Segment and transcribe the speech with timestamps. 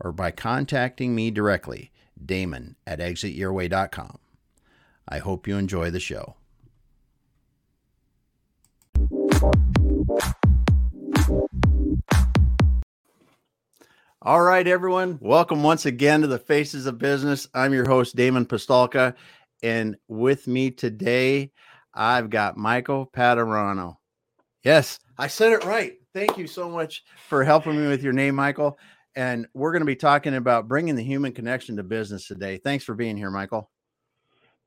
[0.00, 1.90] or by contacting me directly,
[2.24, 4.18] Damon at exityourway.com.
[5.08, 6.36] I hope you enjoy the show.
[14.22, 15.18] All right, everyone.
[15.20, 17.48] Welcome once again to the Faces of Business.
[17.54, 19.14] I'm your host, Damon Pistulka.
[19.62, 21.52] And with me today,
[21.94, 23.98] I've got Michael Padurano.
[24.64, 25.92] Yes, I said it right.
[26.12, 28.78] Thank you so much for helping me with your name, Michael
[29.16, 32.58] and we're going to be talking about bringing the human connection to business today.
[32.58, 33.70] Thanks for being here, Michael.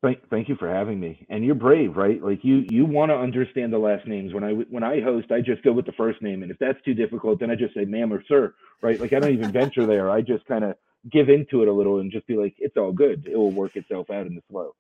[0.01, 1.25] Thank, thank you for having me.
[1.29, 2.23] And you're brave, right?
[2.23, 4.33] Like you, you want to understand the last names.
[4.33, 6.81] When I when I host, I just go with the first name, and if that's
[6.83, 8.99] too difficult, then I just say ma'am or sir, right?
[8.99, 10.09] Like I don't even venture there.
[10.09, 10.75] I just kind of
[11.11, 13.27] give into it a little and just be like, it's all good.
[13.29, 14.73] It will work itself out in the flow.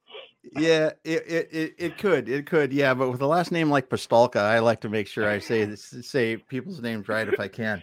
[0.55, 2.73] Yeah, it, it, it, could, it could.
[2.73, 2.93] Yeah.
[2.93, 5.95] But with a last name like Pistulka, I like to make sure I say this,
[6.01, 7.81] say people's names right if I can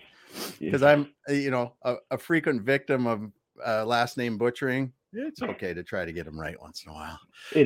[0.58, 0.88] because yeah.
[0.88, 3.30] I'm, uh, you know, a, a frequent victim of
[3.66, 4.92] uh, last name butchering.
[5.12, 7.18] It's okay to try to get them right once in a while.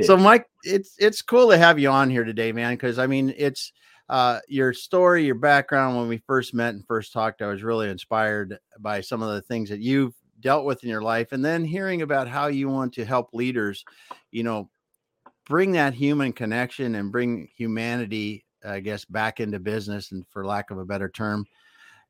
[0.02, 2.74] so, Mike, it's it's cool to have you on here today, man.
[2.74, 3.72] Because I mean, it's
[4.08, 5.96] uh, your story, your background.
[5.96, 9.42] When we first met and first talked, I was really inspired by some of the
[9.42, 12.94] things that you've dealt with in your life, and then hearing about how you want
[12.94, 13.84] to help leaders,
[14.30, 14.70] you know,
[15.46, 20.70] bring that human connection and bring humanity, I guess, back into business, and for lack
[20.70, 21.46] of a better term.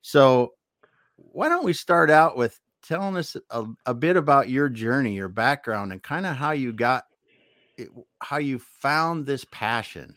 [0.03, 0.55] So,
[1.17, 5.29] why don't we start out with telling us a, a bit about your journey, your
[5.29, 7.05] background, and kind of how you got,
[7.77, 7.89] it,
[8.21, 10.17] how you found this passion?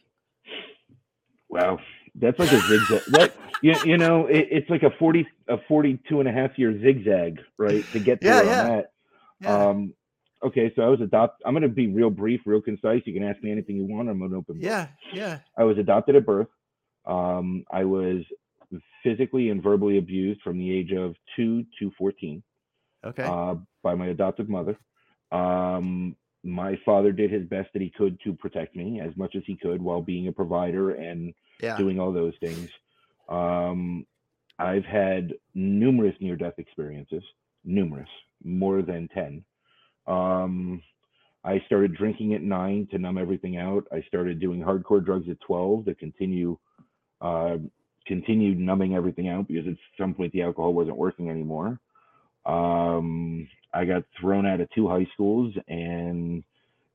[1.49, 1.79] Wow,
[2.15, 3.01] that's like a zigzag.
[3.09, 6.79] that you, you know, it, it's like a 40, a 42 and a half year
[6.81, 7.85] zigzag, right?
[7.91, 8.63] To get there yeah, yeah.
[8.63, 8.91] that.
[9.39, 9.67] Yeah.
[9.67, 9.93] Um,
[10.43, 11.45] okay, so I was adopted.
[11.45, 13.03] I'm going to be real brief, real concise.
[13.05, 14.09] You can ask me anything you want.
[14.09, 14.63] I'm an open book.
[14.63, 15.39] Yeah, yeah.
[15.57, 16.47] I was adopted at birth.
[17.05, 18.23] Um, I was
[19.03, 22.41] physically and verbally abused from the age of two to 14.
[23.05, 23.23] Okay.
[23.23, 24.77] Uh, by my adoptive mother.
[25.31, 29.43] Um, my father did his best that he could to protect me as much as
[29.45, 31.77] he could while being a provider and yeah.
[31.77, 32.69] doing all those things.
[33.29, 34.05] Um,
[34.59, 37.23] I've had numerous near death experiences,
[37.63, 38.09] numerous,
[38.43, 39.43] more than 10.
[40.05, 40.81] Um,
[41.45, 43.85] I started drinking at nine to numb everything out.
[43.91, 46.57] I started doing hardcore drugs at 12 to continue
[47.21, 47.57] uh,
[48.05, 51.79] continued numbing everything out because at some point the alcohol wasn't working anymore.
[52.45, 56.43] Um, I got thrown out of two high schools and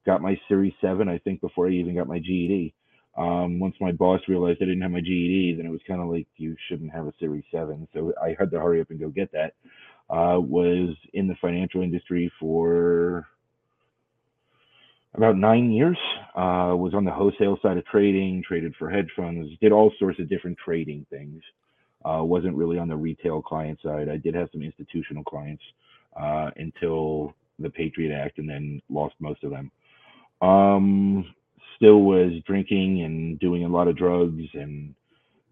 [0.07, 2.75] got my Series 7, I think, before I even got my GED.
[3.17, 6.09] Um, once my boss realized I didn't have my GED, then it was kind of
[6.09, 7.89] like, you shouldn't have a Series 7.
[7.93, 9.55] So I had to hurry up and go get that.
[10.09, 13.27] Uh, was in the financial industry for
[15.15, 15.99] about nine years.
[16.37, 20.21] Uh, was on the wholesale side of trading, traded for hedge funds, did all sorts
[20.21, 21.43] of different trading things.
[22.05, 24.09] Uh, wasn't really on the retail client side.
[24.09, 25.63] I did have some institutional clients
[26.19, 29.71] uh, until the Patriot Act, and then lost most of them.
[30.41, 31.35] Um,
[31.77, 34.95] still was drinking and doing a lot of drugs and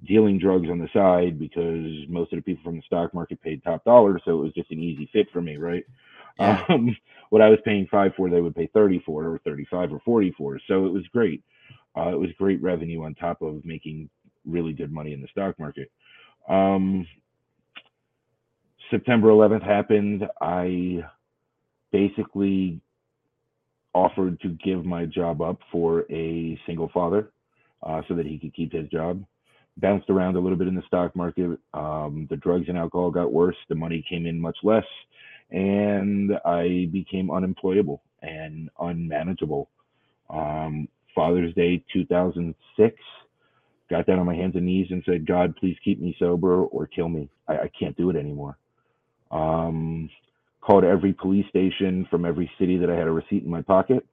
[0.06, 3.62] dealing drugs on the side because most of the people from the stock market paid
[3.64, 5.84] top dollar, so it was just an easy fit for me, right?
[6.38, 6.62] Yeah.
[6.70, 6.96] Um,
[7.30, 10.34] what I was paying five for, they would pay 30 for, or 35 or 40
[10.38, 10.60] for.
[10.68, 11.42] So it was great.
[11.96, 14.08] Uh, it was great revenue on top of making
[14.44, 15.90] really good money in the stock market.
[16.48, 17.06] Um,
[18.90, 20.24] September 11th happened.
[20.40, 21.04] I
[21.90, 22.80] basically
[23.94, 27.30] offered to give my job up for a single father
[27.82, 29.24] uh, so that he could keep his job.
[29.78, 31.58] Bounced around a little bit in the stock market.
[31.74, 33.56] Um, the drugs and alcohol got worse.
[33.68, 34.84] The money came in much less
[35.50, 39.68] and I became unemployable and unmanageable.
[40.28, 42.96] Um, Father's Day 2006,
[43.88, 46.86] got down on my hands and knees and said, God, please keep me sober or
[46.86, 47.28] kill me.
[47.48, 48.58] I, I can't do it anymore.
[49.30, 50.10] Um,
[50.60, 54.04] called every police station from every city that I had a receipt in my pocket.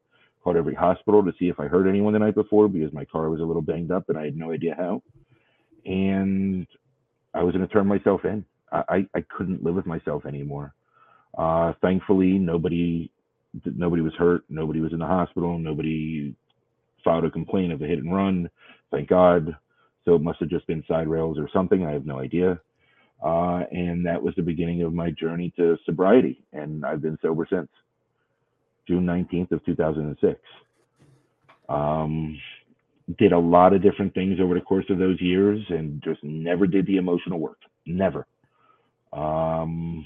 [0.44, 3.30] Called every hospital to see if I heard anyone the night before because my car
[3.30, 5.02] was a little banged up and I had no idea how.
[5.86, 6.68] And
[7.34, 8.46] I was going to turn myself in.
[8.72, 10.74] I, I, I couldn't live with myself anymore.
[11.38, 13.10] Uh, thankfully, nobody
[13.66, 14.44] nobody was hurt.
[14.50, 15.58] Nobody was in the hospital.
[15.58, 16.36] Nobody
[17.04, 18.50] filed a complaint of a hit and run.
[18.92, 19.56] Thank God.
[20.06, 21.86] So it must have just been side rails or something.
[21.86, 22.60] I have no idea.
[23.24, 26.44] Uh, and that was the beginning of my journey to sobriety.
[26.52, 27.70] And I've been sober since
[28.88, 30.40] June 19th of 2006.
[31.70, 32.38] Um,
[33.18, 36.68] did a lot of different things over the course of those years and just never
[36.68, 37.60] did the emotional work.
[37.86, 38.28] Never.
[39.14, 40.06] Um,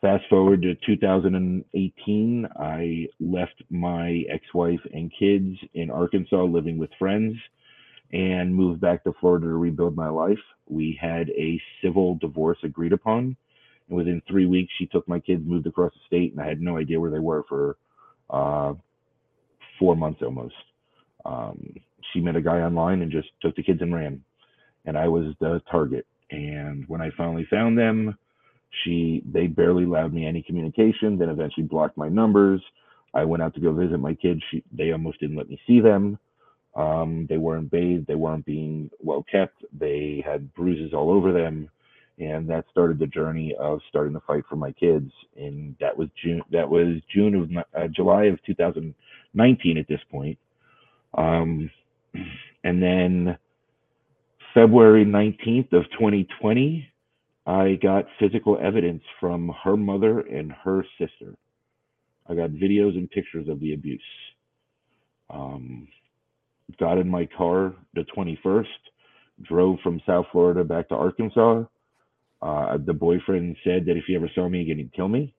[0.00, 6.90] fast forward to 2018, I left my ex wife and kids in Arkansas living with
[6.98, 7.36] friends
[8.12, 10.38] and moved back to Florida to rebuild my life.
[10.68, 13.36] We had a civil divorce agreed upon.
[13.88, 16.60] And within three weeks, she took my kids, moved across the state, and I had
[16.60, 17.76] no idea where they were for
[18.30, 18.74] uh,
[19.78, 20.54] four months almost.
[21.24, 21.74] Um,
[22.12, 24.22] she met a guy online and just took the kids and ran.
[24.84, 26.06] And I was the target.
[26.30, 28.16] And when I finally found them,
[28.84, 31.18] she they barely allowed me any communication.
[31.18, 32.60] Then eventually blocked my numbers.
[33.14, 34.42] I went out to go visit my kids.
[34.50, 36.18] She, they almost didn't let me see them.
[36.74, 38.06] Um, they weren't bathed.
[38.06, 39.64] They weren't being well kept.
[39.78, 41.70] They had bruises all over them,
[42.18, 45.10] and that started the journey of starting to fight for my kids.
[45.36, 46.42] And that was June.
[46.52, 50.38] That was June of uh, July of 2019 at this point.
[51.14, 51.70] Um,
[52.64, 53.38] and then
[54.52, 56.86] February 19th of 2020,
[57.46, 61.34] I got physical evidence from her mother and her sister.
[62.28, 64.02] I got videos and pictures of the abuse.
[65.30, 65.86] Um,
[66.78, 68.64] got in my car the 21st,
[69.42, 71.64] drove from South Florida back to Arkansas.
[72.42, 75.32] Uh, the boyfriend said that if he ever saw me again, he'd kill me.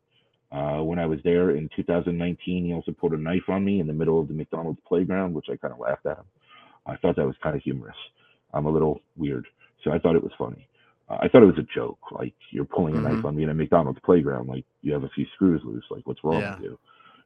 [0.52, 3.88] Uh, when I was there in 2019, he also put a knife on me in
[3.88, 6.26] the middle of the McDonald's playground, which I kind of laughed at him.
[6.86, 7.98] I thought that was kind of humorous.
[8.54, 9.46] I'm a little weird,
[9.84, 10.67] so I thought it was funny.
[11.10, 13.16] I thought it was a joke, like you're pulling a mm-hmm.
[13.16, 16.06] knife on me in a McDonald's playground, like you have a few screws loose, like
[16.06, 16.56] what's wrong yeah.
[16.56, 16.80] with you?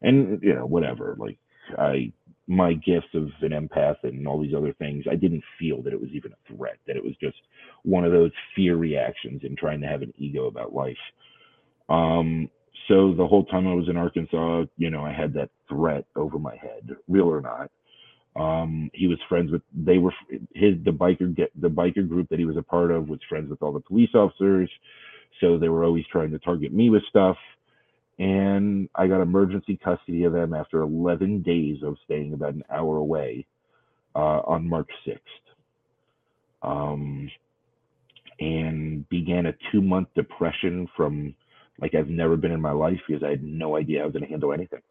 [0.04, 1.16] And you know, whatever.
[1.18, 1.38] Like
[1.78, 2.12] I,
[2.48, 6.02] my gifts of an empath and all these other things, I didn't feel that it
[6.02, 6.78] was even a threat.
[6.86, 7.38] That it was just
[7.84, 10.98] one of those fear reactions in trying to have an ego about life.
[11.90, 12.50] Um,
[12.88, 16.38] so the whole time I was in Arkansas, you know, I had that threat over
[16.38, 17.72] my head, real or not.
[18.36, 20.14] Um, he was friends with they were
[20.54, 23.50] his the biker get the biker group that he was a part of was friends
[23.50, 24.70] with all the police officers,
[25.42, 27.38] so they were always trying to target me with stuff.
[28.20, 32.98] And I got emergency custody of them after 11 days of staying about an hour
[32.98, 33.48] away
[34.16, 35.18] uh, on March 6th.
[36.62, 37.32] Um,
[38.40, 41.34] and began a two month depression from
[41.80, 44.24] like I've never been in my life because I had no idea I was going
[44.24, 44.82] to handle anything.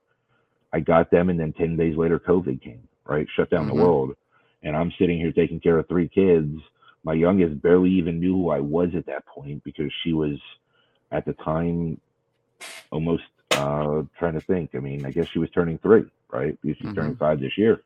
[0.72, 3.26] I got them, and then 10 days later, COVID came, right?
[3.34, 3.76] Shut down mm-hmm.
[3.76, 4.16] the world.
[4.62, 6.60] And I'm sitting here taking care of three kids.
[7.02, 10.38] My youngest barely even knew who I was at that point because she was
[11.10, 11.98] at the time
[12.90, 14.74] almost uh, trying to think.
[14.74, 16.58] I mean, I guess she was turning three, right?
[16.60, 16.94] Because she's mm-hmm.
[16.94, 17.82] turning five this year.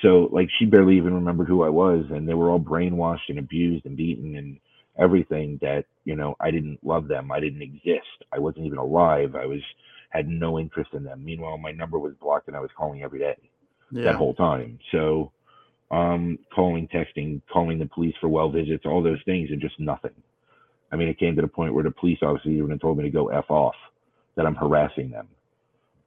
[0.00, 2.06] So, like, she barely even remembered who I was.
[2.10, 4.58] And they were all brainwashed and abused and beaten and
[4.98, 9.34] everything that you know i didn't love them i didn't exist i wasn't even alive
[9.34, 9.60] i was
[10.10, 13.18] had no interest in them meanwhile my number was blocked and i was calling every
[13.18, 13.36] day
[13.92, 14.04] yeah.
[14.04, 15.30] that whole time so
[15.90, 20.14] um calling texting calling the police for well visits all those things and just nothing
[20.90, 23.10] i mean it came to the point where the police officer even told me to
[23.10, 23.76] go f off
[24.34, 25.28] that i'm harassing them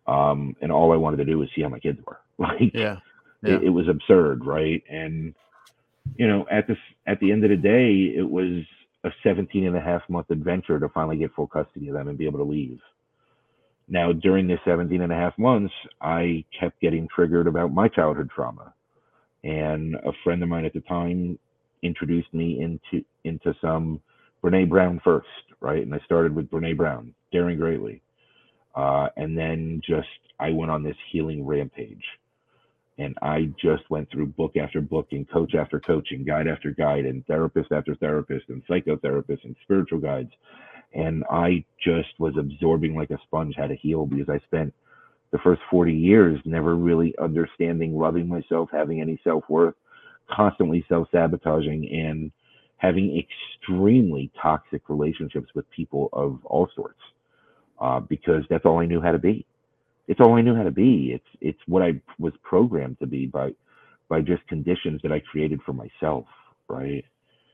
[0.07, 2.97] um and all i wanted to do was see how my kids were like yeah,
[3.43, 3.55] yeah.
[3.55, 5.33] It, it was absurd right and
[6.17, 6.75] you know, at the
[7.07, 8.63] at the end of the day, it was
[9.03, 12.17] a 17 and a half month adventure to finally get full custody of them and
[12.17, 12.79] be able to leave.
[13.87, 18.29] Now, during the 17 and a half months, I kept getting triggered about my childhood
[18.33, 18.73] trauma.
[19.43, 21.37] And a friend of mine at the time
[21.83, 24.01] introduced me into into some
[24.43, 25.27] Brene Brown first,
[25.59, 25.83] right?
[25.83, 28.01] And I started with Brene Brown, Daring Greatly.
[28.73, 30.07] Uh, and then just
[30.39, 32.03] I went on this healing rampage
[32.97, 36.71] and I just went through book after book and coach after coach and guide after
[36.71, 40.31] guide and therapist after therapist and psychotherapist and spiritual guides.
[40.95, 44.73] And I just was absorbing like a sponge how to heal because I spent
[45.31, 49.75] the first 40 years never really understanding, loving myself, having any self worth,
[50.31, 52.31] constantly self sabotaging, and
[52.77, 56.99] having extremely toxic relationships with people of all sorts
[57.79, 59.45] uh, because that's all I knew how to be
[60.07, 61.11] it's all I knew how to be.
[61.13, 63.51] It's it's what I was programmed to be by
[64.07, 66.25] by just conditions that I created for myself,
[66.67, 67.03] right?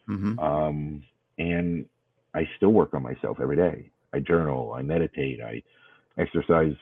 [0.09, 0.39] Mm-hmm.
[0.39, 1.03] Um,
[1.37, 1.85] and
[2.33, 3.91] I still work on myself every day.
[4.13, 5.63] I journal, I meditate, I
[6.17, 6.75] exercise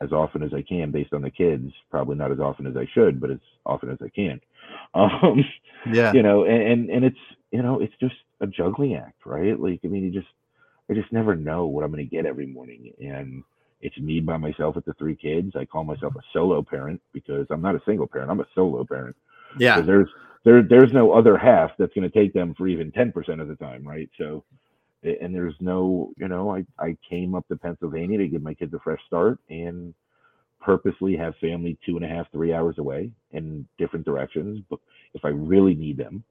[0.00, 1.72] as often as I can based on the kids.
[1.90, 4.40] Probably not as often as I should, but as often as I can.
[4.94, 5.44] Um,
[5.92, 7.18] yeah, you know, and, and and it's
[7.50, 9.58] you know it's just a juggling act, right?
[9.58, 10.32] Like I mean, you just
[10.88, 13.42] I just never know what I'm going to get every morning, and
[13.80, 15.52] it's me by myself with the three kids.
[15.56, 18.30] I call myself a solo parent because I'm not a single parent.
[18.30, 19.16] I'm a solo parent.
[19.58, 19.80] Yeah.
[19.80, 20.08] there's
[20.44, 23.56] there there's no other half that's going to take them for even 10% of the
[23.56, 24.08] time, right?
[24.18, 24.44] So
[25.02, 28.74] and there's no, you know, I I came up to Pennsylvania to give my kids
[28.74, 29.94] a fresh start and
[30.60, 34.78] purposely have family two and a half, three hours away in different directions, but
[35.14, 36.22] if I really need them.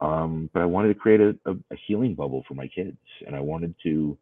[0.00, 3.34] Um, but I wanted to create a, a, a healing bubble for my kids, and
[3.34, 4.18] I wanted to,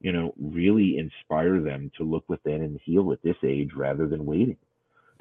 [0.00, 4.24] you know, really inspire them to look within and heal at this age rather than
[4.26, 4.56] waiting.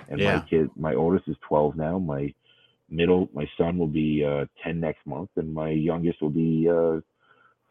[0.09, 0.35] And Yeah.
[0.35, 1.97] my kid, my oldest is 12 now.
[1.97, 2.33] My
[2.89, 6.99] middle, my son will be uh, 10 next month, and my youngest will be uh,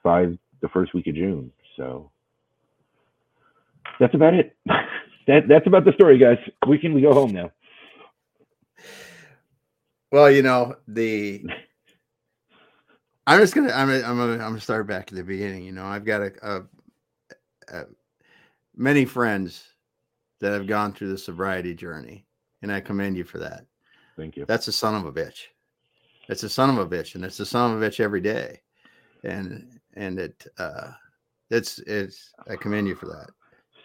[0.05, 1.53] five the first week of June.
[1.77, 2.13] So
[4.01, 4.57] that's about it.
[5.27, 6.39] that that's about the story, guys.
[6.69, 7.51] We can we go home now.
[10.13, 11.45] Well, you know, the
[13.27, 15.65] I'm just gonna I'm gonna, I'm gonna I'm gonna start back at the beginning.
[15.65, 16.63] You know, I've got a, a,
[17.77, 17.85] a
[18.77, 19.65] many friends
[20.41, 22.27] that have gone through the sobriety journey,
[22.63, 23.67] and I commend you for that.
[24.17, 24.45] Thank you.
[24.47, 25.45] That's a son of a bitch.
[26.29, 28.61] It's a son of a bitch, and it's a son of a bitch every day.
[29.25, 30.91] And and it uh
[31.51, 33.31] it's it's I commend you for that.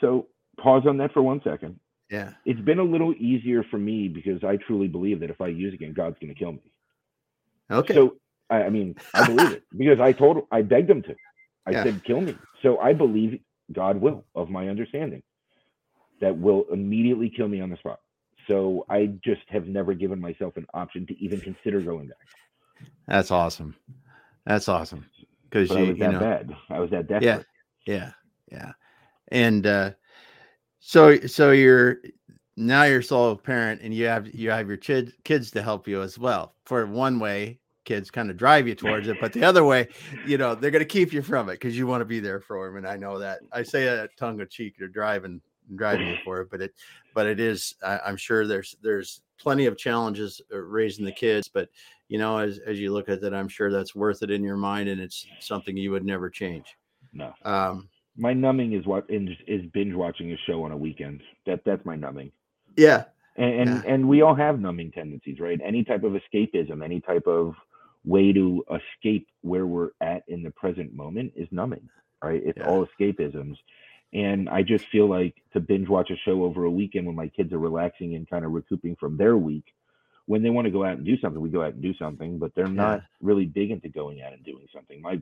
[0.01, 0.27] So
[0.61, 1.79] pause on that for one second.
[2.09, 2.31] Yeah.
[2.45, 5.73] It's been a little easier for me because I truly believe that if I use
[5.73, 6.71] it again, God's going to kill me.
[7.71, 7.93] Okay.
[7.95, 8.15] So
[8.49, 11.15] I, I mean, I believe it because I told, I begged him to.
[11.67, 11.83] I Yeah.
[11.83, 13.39] said, "Kill me." So I believe
[13.73, 15.23] God will, of my understanding,
[16.21, 17.99] that will immediately kill me on the spot.
[18.47, 22.17] So I just have never given myself an option to even consider going back.
[23.07, 23.75] That's awesome.
[24.45, 25.05] That's awesome.
[25.49, 26.55] Because you, I was you that know, bad.
[26.69, 27.45] I was that desperate.
[27.85, 28.11] yeah, yeah.
[28.51, 28.71] yeah.
[29.31, 29.91] And uh
[30.79, 31.97] so so you're
[32.55, 36.01] now you're sole parent and you have you have your kids kids to help you
[36.01, 36.55] as well.
[36.65, 39.87] For one way, kids kind of drive you towards it, but the other way,
[40.25, 42.67] you know, they're gonna keep you from it because you want to be there for
[42.67, 42.77] them.
[42.77, 43.39] And I know that.
[43.51, 45.41] I say that tongue of cheek, they're driving
[45.75, 46.73] driving you for it, but it
[47.13, 51.47] but it is I, I'm sure there's there's plenty of challenges uh, raising the kids,
[51.47, 51.69] but
[52.07, 54.57] you know, as as you look at that, I'm sure that's worth it in your
[54.57, 56.65] mind and it's something you would never change.
[57.13, 57.33] No.
[57.43, 61.21] Um My numbing is what is, is binge watching a show on a weekend.
[61.45, 62.31] That that's my numbing.
[62.77, 63.05] yeah.
[63.37, 63.93] and and, Yeah.
[63.93, 67.55] and we all have numbing tendencies right any type of escapism any type of
[68.05, 71.87] way to escape where we're at in the present moment is numbing
[72.23, 72.67] right it's Yeah.
[72.67, 73.57] all escapisms
[74.13, 77.27] and i just feel like to binge watch a show over a weekend when my
[77.27, 79.65] kids are relaxing and kind of recouping from their week
[80.25, 82.37] when they want to go out and do something we go out and do something
[82.37, 85.01] but they're not really big into going out and doing something.
[85.01, 85.19] My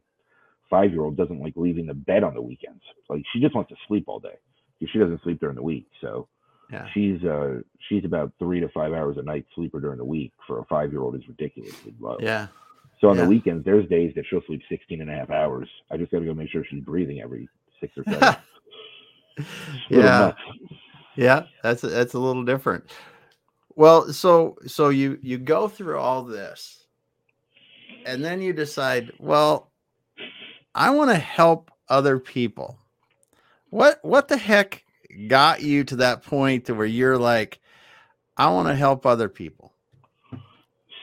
[0.69, 2.83] five year old doesn't like leaving the bed on the weekends.
[3.09, 4.35] Like she just wants to sleep all day
[4.79, 5.87] because she doesn't sleep during the week.
[6.01, 6.27] So
[6.71, 6.87] Yeah.
[6.93, 10.59] she's uh she's about three to five hours a night sleeper during the week for
[10.59, 12.17] a five year old is ridiculously low.
[12.19, 12.47] Yeah.
[12.99, 13.23] so on yeah.
[13.23, 15.69] the weekends there's days that she'll sleep 16 and a half hours.
[15.89, 17.47] I just gotta go make sure she's breathing every
[17.79, 18.19] six or seven.
[18.19, 18.46] It's a little
[19.89, 20.33] yeah.
[21.15, 21.43] Yeah.
[21.63, 22.91] That's that's a little different.
[23.75, 26.85] Well, so so you you go through all this
[28.05, 29.71] and then you decide, well,
[30.73, 32.79] I want to help other people.
[33.69, 34.83] What what the heck
[35.27, 37.59] got you to that point to where you're like,
[38.37, 39.73] I want to help other people?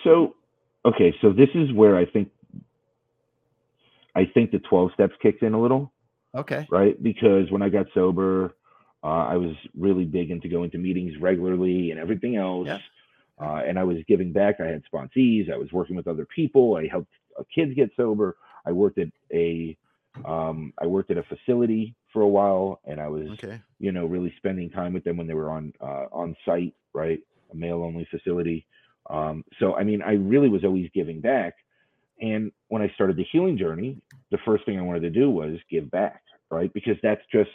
[0.04, 0.36] so
[0.84, 2.30] okay so this is where i think
[4.14, 5.90] i think the 12 steps kicks in a little
[6.34, 6.66] Okay.
[6.70, 7.00] right?
[7.02, 8.54] Because when I got sober,
[9.02, 12.66] uh, I was really big into going to meetings regularly and everything else.
[12.66, 12.78] Yeah.
[13.40, 14.60] Uh, and I was giving back.
[14.60, 15.52] I had sponsees.
[15.52, 16.76] I was working with other people.
[16.76, 18.36] I helped uh, kids get sober.
[18.64, 19.76] I worked at a,
[20.24, 23.60] um, I worked at a facility for a while, and I was, Okay.
[23.80, 27.20] you know, really spending time with them when they were on uh, on site, right?
[27.52, 28.64] A male only facility.
[29.10, 31.54] Um, so I mean, I really was always giving back.
[32.20, 34.00] And when I started the healing journey,
[34.30, 36.72] the first thing I wanted to do was give back, right?
[36.72, 37.50] Because that's just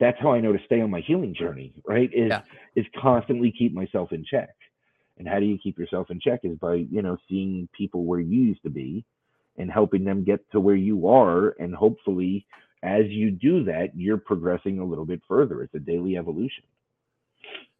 [0.00, 2.10] that's how I know to stay on my healing journey, right?
[2.12, 2.42] Is Yeah.
[2.76, 4.50] is constantly keep myself in check.
[5.18, 8.18] And how do you keep yourself in check is by, you know, seeing people where
[8.20, 9.04] you used to be
[9.58, 12.46] and helping them get to where you are and hopefully
[12.82, 15.62] as you do that, you're progressing a little bit further.
[15.62, 16.64] It's a daily evolution.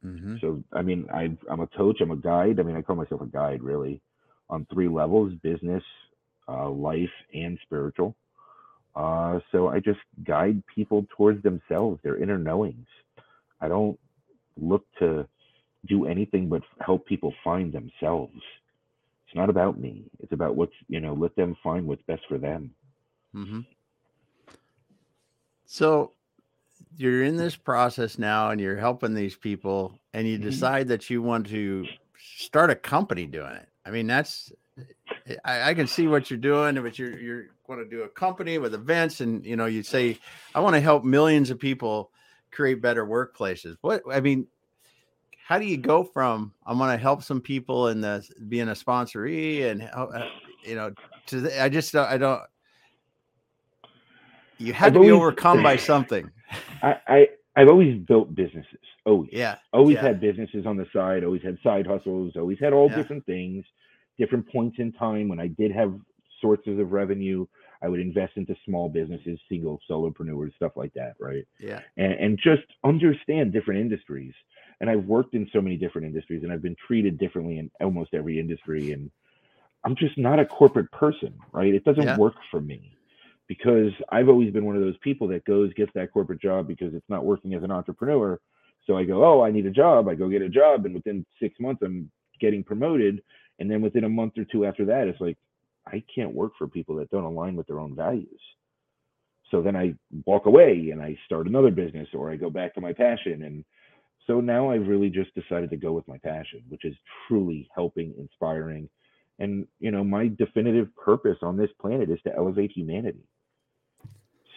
[0.04, 0.36] Mm-hmm.
[0.40, 2.60] So, I mean, I, I'm a coach, I'm a guide.
[2.60, 4.00] I mean, I call myself a guide really
[4.48, 5.82] on three levels business,
[6.48, 8.14] uh, life, and spiritual.
[8.94, 12.86] Uh, so I just guide people towards themselves, their inner knowings.
[13.60, 13.98] I don't
[14.56, 15.26] look to
[15.86, 18.40] do anything but help people find themselves.
[19.26, 20.04] It's not about me.
[20.20, 22.74] It's about what's, you know, let them find what's best for them.
[23.34, 23.60] Mm-hmm.
[25.64, 26.12] So
[26.96, 30.42] you're in this process now and you're helping these people and you Mhm.
[30.42, 31.86] decide that you want to
[32.18, 33.68] start a company doing it.
[33.86, 34.52] I mean, that's
[35.44, 38.58] I, I can see what you're doing, but you're you're going to do a company
[38.58, 40.18] with events and you know, you say,
[40.54, 42.10] I want to help millions of people
[42.50, 43.76] create better workplaces.
[43.80, 44.46] What I mean,
[45.46, 48.72] how do you go from I'm going to help some people in the being a
[48.72, 50.28] sponsoree and uh,
[50.64, 50.92] you know
[51.26, 52.42] to the, I just I don't
[54.58, 56.30] you had I've to be overcome by something.
[56.82, 57.26] I, I
[57.56, 58.78] I've always built businesses.
[59.04, 59.30] Always.
[59.32, 59.56] Yeah.
[59.72, 60.02] Always yeah.
[60.02, 62.96] had businesses on the side, always had side hustles, always had all yeah.
[62.96, 63.64] different things,
[64.18, 65.94] different points in time when I did have
[66.40, 67.46] sources of revenue.
[67.82, 71.46] I would invest into small businesses, single solopreneurs, stuff like that, right?
[71.58, 71.80] Yeah.
[71.96, 74.34] And, and just understand different industries.
[74.80, 78.14] And I've worked in so many different industries and I've been treated differently in almost
[78.14, 78.92] every industry.
[78.92, 79.10] And
[79.84, 81.74] I'm just not a corporate person, right?
[81.74, 82.16] It doesn't yeah.
[82.16, 82.96] work for me
[83.48, 86.94] because I've always been one of those people that goes, gets that corporate job because
[86.94, 88.38] it's not working as an entrepreneur.
[88.86, 90.08] So I go, oh, I need a job.
[90.08, 90.86] I go get a job.
[90.86, 93.22] And within six months, I'm getting promoted.
[93.58, 95.38] And then within a month or two after that, it's like,
[95.86, 98.40] I can't work for people that don't align with their own values.
[99.50, 99.94] So then I
[100.24, 103.42] walk away and I start another business or I go back to my passion.
[103.42, 103.64] And
[104.26, 106.94] so now I've really just decided to go with my passion, which is
[107.26, 108.88] truly helping, inspiring.
[109.38, 113.24] And, you know, my definitive purpose on this planet is to elevate humanity.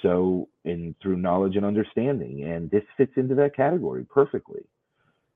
[0.02, 2.44] So, and through knowledge and understanding.
[2.44, 4.62] And this fits into that category perfectly.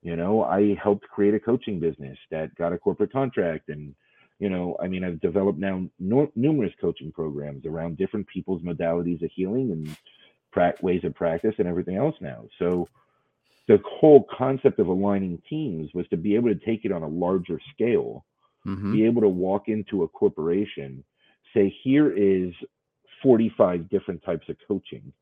[0.02, 3.94] You know, I helped create a coaching business that got a corporate contract and
[4.40, 9.22] you know, I mean, I've developed now no, numerous coaching programs around different people's modalities
[9.22, 9.96] of healing and
[10.50, 12.46] pra- ways of practice and everything else now.
[12.58, 12.88] So
[13.68, 17.08] the whole concept of aligning teams was to be able to take it on a
[17.08, 18.24] larger scale,
[18.66, 18.92] mm-hmm.
[18.92, 21.04] be able to walk into a corporation,
[21.54, 22.54] say, here is
[23.22, 25.12] 45 different types of coaching.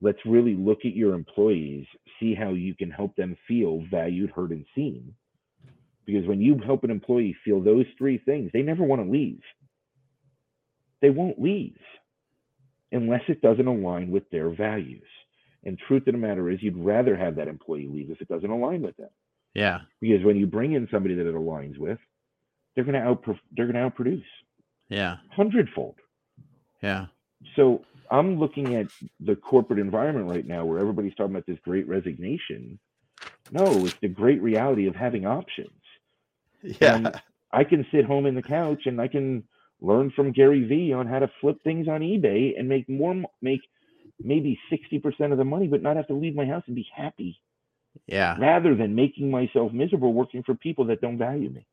[0.00, 1.86] Let's really look at your employees,
[2.20, 5.14] see how you can help them feel valued, heard, and seen
[6.08, 9.42] because when you help an employee feel those three things, they never want to leave.
[11.02, 11.76] They won't leave
[12.90, 15.06] unless it doesn't align with their values.
[15.64, 18.48] And truth of the matter is, you'd rather have that employee leave if it doesn't
[18.48, 19.10] align with them.
[19.52, 19.80] Yeah.
[20.00, 21.98] Because when you bring in somebody that it aligns with,
[22.74, 23.22] they're going to out
[23.54, 24.24] they're going to outproduce.
[24.88, 25.16] Yeah.
[25.36, 25.96] Hundredfold.
[26.82, 27.08] Yeah.
[27.54, 28.86] So I'm looking at
[29.20, 32.78] the corporate environment right now where everybody's talking about this great resignation.
[33.50, 35.70] No, it's the great reality of having options.
[36.80, 36.96] Yeah.
[36.96, 39.44] And I can sit home in the couch and I can
[39.80, 43.60] learn from Gary Vee on how to flip things on eBay and make more make
[44.18, 47.40] maybe 60% of the money but not have to leave my house and be happy.
[48.08, 48.36] Yeah.
[48.38, 51.64] Rather than making myself miserable working for people that don't value me.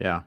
[0.00, 0.22] Yeah.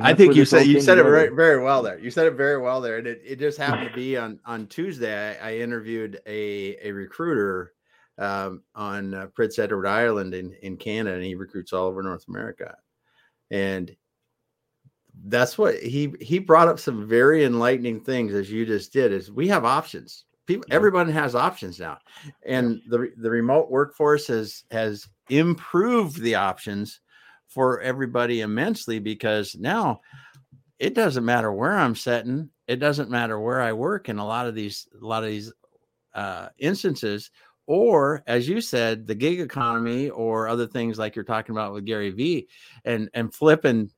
[0.00, 1.98] I think you said you said it very, very well there.
[1.98, 4.66] You said it very well there, and it, it just happened to be on on
[4.66, 5.38] Tuesday.
[5.40, 7.72] I, I interviewed a a recruiter
[8.18, 12.26] um, on uh, Prince Edward Island in, in Canada, and he recruits all over North
[12.28, 12.76] America.
[13.50, 13.94] And
[15.24, 19.30] that's what he he brought up some very enlightening things as you just did is
[19.30, 21.98] we have options people everyone has options now
[22.44, 27.00] and the the remote workforce has has improved the options
[27.48, 30.00] for everybody immensely because now
[30.78, 34.46] it doesn't matter where i'm sitting it doesn't matter where i work in a lot
[34.46, 35.52] of these a lot of these
[36.14, 37.30] uh, instances
[37.66, 41.84] or as you said the gig economy or other things like you're talking about with
[41.84, 42.48] gary vee
[42.84, 43.90] and and flipping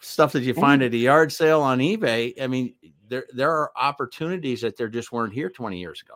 [0.00, 2.74] stuff that you find at a yard sale on ebay i mean
[3.10, 6.14] there there are opportunities that there just weren't here 20 years ago.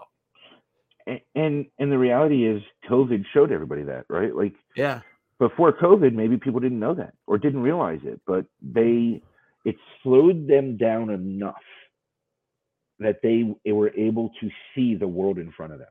[1.07, 4.35] And and, and the reality is covid showed everybody that right?
[4.35, 5.01] Like yeah
[5.49, 9.23] before covid maybe people didn't know that or didn't realize it but they
[9.65, 11.55] it slowed them down enough
[12.99, 15.89] that they, they were able to see the world in front of them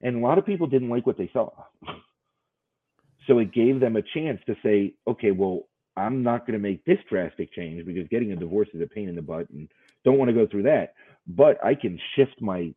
[0.00, 1.50] and a lot of people didn't like what they saw.
[3.26, 5.62] so it gave them a chance to say, okay, well,
[5.96, 9.08] I'm not going to make this drastic change because getting a divorce is a pain
[9.08, 9.68] in the butt and
[10.04, 10.94] don't want to go through that.
[11.26, 12.72] But I can shift my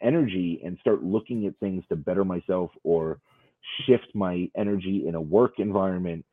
[0.00, 3.18] energy and start looking at things to better myself or
[3.84, 6.24] shift my energy in a work environment.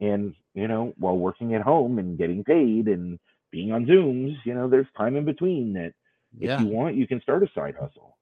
[0.00, 3.18] And, you know, while working at home and getting paid and
[3.50, 5.94] being on Zooms, you know, there's time in between that
[6.38, 6.60] if yeah.
[6.60, 8.14] you want, you can start a side hustle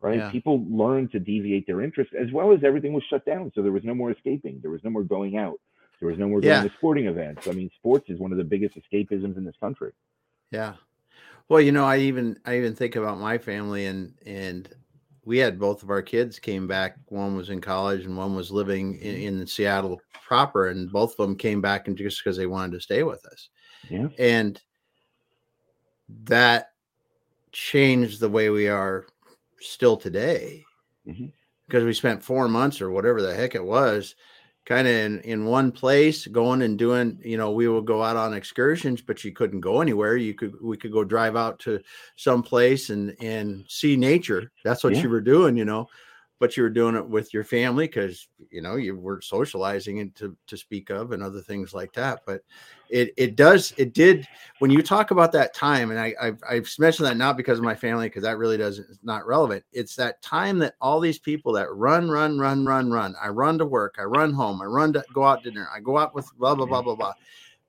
[0.00, 0.18] right?
[0.18, 0.30] Yeah.
[0.30, 3.52] People learned to deviate their interest as well as everything was shut down.
[3.54, 4.60] So there was no more escaping.
[4.60, 5.60] There was no more going out.
[6.00, 6.62] There was no more going yeah.
[6.62, 7.48] to sporting events.
[7.48, 9.92] I mean, sports is one of the biggest escapisms in this country.
[10.50, 10.74] Yeah.
[11.48, 14.68] Well, you know, I even I even think about my family and and
[15.28, 16.96] we had both of our kids came back.
[17.08, 21.18] One was in college and one was living in, in Seattle proper, and both of
[21.18, 23.50] them came back and just because they wanted to stay with us.
[23.90, 24.08] Yeah.
[24.18, 24.58] And
[26.24, 26.70] that
[27.52, 29.04] changed the way we are
[29.60, 30.64] still today
[31.06, 31.26] mm-hmm.
[31.66, 34.14] because we spent four months or whatever the heck it was
[34.68, 38.18] kind of in, in one place going and doing you know we would go out
[38.18, 40.16] on excursions but you couldn't go anywhere.
[40.16, 41.80] You could we could go drive out to
[42.16, 44.52] some place and and see nature.
[44.64, 45.02] That's what yeah.
[45.02, 45.88] you were doing you know
[46.38, 50.14] but you were doing it with your family because you know you weren't socializing and
[50.14, 52.42] to, to speak of and other things like that but
[52.90, 54.26] it it does it did
[54.58, 57.64] when you talk about that time and i i've, I've mentioned that not because of
[57.64, 61.18] my family because that really doesn't it's not relevant it's that time that all these
[61.18, 64.64] people that run run run run run i run to work i run home i
[64.64, 67.14] run to go out to dinner i go out with blah blah blah blah blah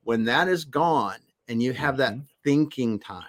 [0.03, 3.25] when that is gone and you have that thinking time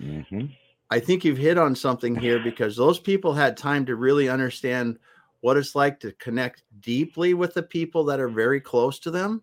[0.00, 0.46] Mm-hmm.
[0.90, 4.98] I think you've hit on something here because those people had time to really understand
[5.40, 9.42] what it's like to connect deeply with the people that are very close to them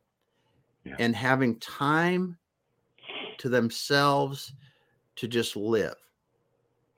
[0.85, 0.95] Yeah.
[0.99, 2.37] and having time
[3.39, 4.53] to themselves
[5.17, 5.95] to just live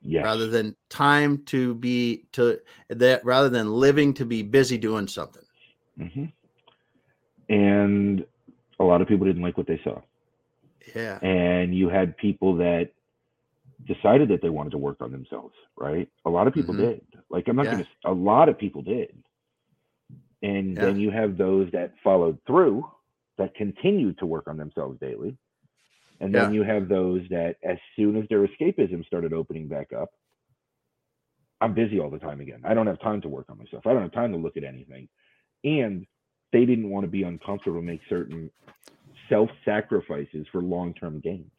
[0.01, 0.23] Yes.
[0.23, 5.43] rather than time to be to that rather than living to be busy doing something.
[5.97, 6.25] hmm
[7.49, 8.25] And
[8.79, 10.01] a lot of people didn't like what they saw.
[10.95, 11.17] Yeah.
[11.23, 12.91] And you had people that
[13.83, 16.09] decided that they wanted to work on themselves, right?
[16.25, 16.77] A lot of people Mhm.
[16.77, 17.05] did.
[17.29, 17.71] Like I'm not Yeah.
[17.71, 19.23] gonna a lot of people did.
[20.41, 22.89] And then you have those that followed through
[23.37, 25.37] that continued to work on themselves daily.
[26.19, 26.51] And then Yeah.
[26.51, 30.11] you have those that as soon as their escapism started opening back up,
[31.61, 32.61] I'm busy all the time again.
[32.63, 33.87] I don't have time to work on myself.
[33.87, 35.09] I don't have time to look at anything.
[35.63, 36.05] And
[36.51, 38.51] they didn't want to be uncomfortable make certain
[39.29, 41.51] self sacrifices for long term gains.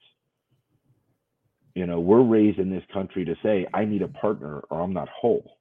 [1.77, 4.95] You know, we're raised in this country to say, I need a partner or I'm
[4.95, 5.59] not whole.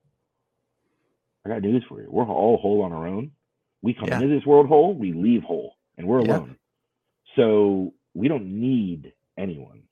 [1.45, 2.07] I got news for you.
[2.09, 3.31] We're all whole on our own.
[3.81, 4.21] We come Yeah.
[4.21, 6.37] into this world whole, we leave whole, and we're Yeah.
[6.37, 6.57] alone.
[7.35, 9.83] So we don't need anyone.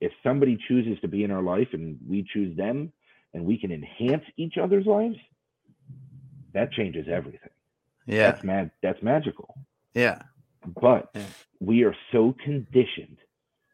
[0.00, 2.92] If somebody chooses to be in our life and we choose them
[3.34, 5.18] and we can enhance each other's lives,
[6.52, 7.50] that changes everything.
[8.06, 8.30] Yeah.
[8.30, 9.58] That's mad that's magical.
[9.92, 10.22] Yeah.
[10.80, 11.26] But Yeah.
[11.58, 13.18] we are so conditioned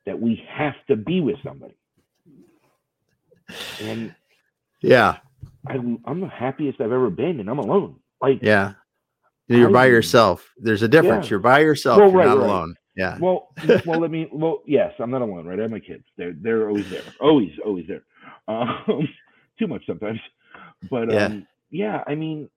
[0.07, 1.75] that we have to be with somebody.
[3.81, 4.15] And
[4.83, 5.19] Yeah.
[5.67, 7.97] I'm, I'm the happiest I've ever been, and I'm alone.
[8.21, 8.75] Like, Yeah.
[9.47, 10.51] You're by yourself.
[10.57, 11.27] There's a difference.
[11.27, 11.31] Yeah.
[11.33, 11.99] You're by yourself.
[11.99, 12.47] Well, You're right, not right.
[12.47, 12.75] alone.
[12.97, 13.19] Yeah.
[13.21, 13.49] well,
[13.85, 14.27] well, let me.
[14.33, 15.59] Well, yes, I'm not alone, right?
[15.59, 16.05] I have my kids.
[16.17, 18.05] They're they're always there, always, always there.
[18.49, 19.09] Um,
[19.59, 20.21] too much sometimes,
[20.91, 21.27] but Yeah.
[21.27, 22.05] um, yeah.
[22.07, 22.49] I mean,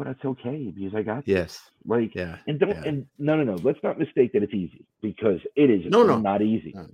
[0.00, 1.60] but it's okay because I got Yes.
[1.84, 2.38] like Yeah.
[2.46, 2.84] And don't Yeah.
[2.86, 6.18] and no no no, let's not mistake that it's easy because it is No, no.
[6.18, 6.72] not easy.
[6.74, 6.86] No.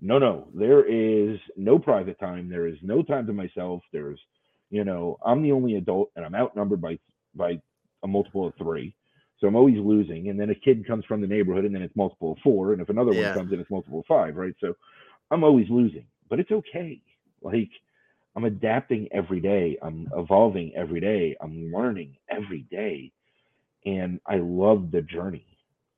[0.00, 0.48] No, no.
[0.54, 2.48] There is no private time.
[2.48, 3.82] There is no time to myself.
[3.92, 4.18] There's
[4.70, 6.98] you know, I'm the only adult and I'm outnumbered by
[7.34, 7.60] by
[8.02, 8.94] a multiple of three.
[9.40, 10.30] So I'm always losing.
[10.30, 12.72] And then a kid comes from the neighborhood and then it's multiple of four.
[12.72, 13.26] And if another Yeah.
[13.26, 14.54] one comes in, it's multiple of five, right?
[14.58, 14.74] So
[15.30, 16.06] I'm always losing.
[16.30, 17.02] But it's okay.
[17.42, 17.70] Like
[18.38, 19.76] I'm adapting every day.
[19.82, 21.34] I'm evolving every day.
[21.40, 23.10] I'm learning every day.
[23.84, 25.44] And I love the journey.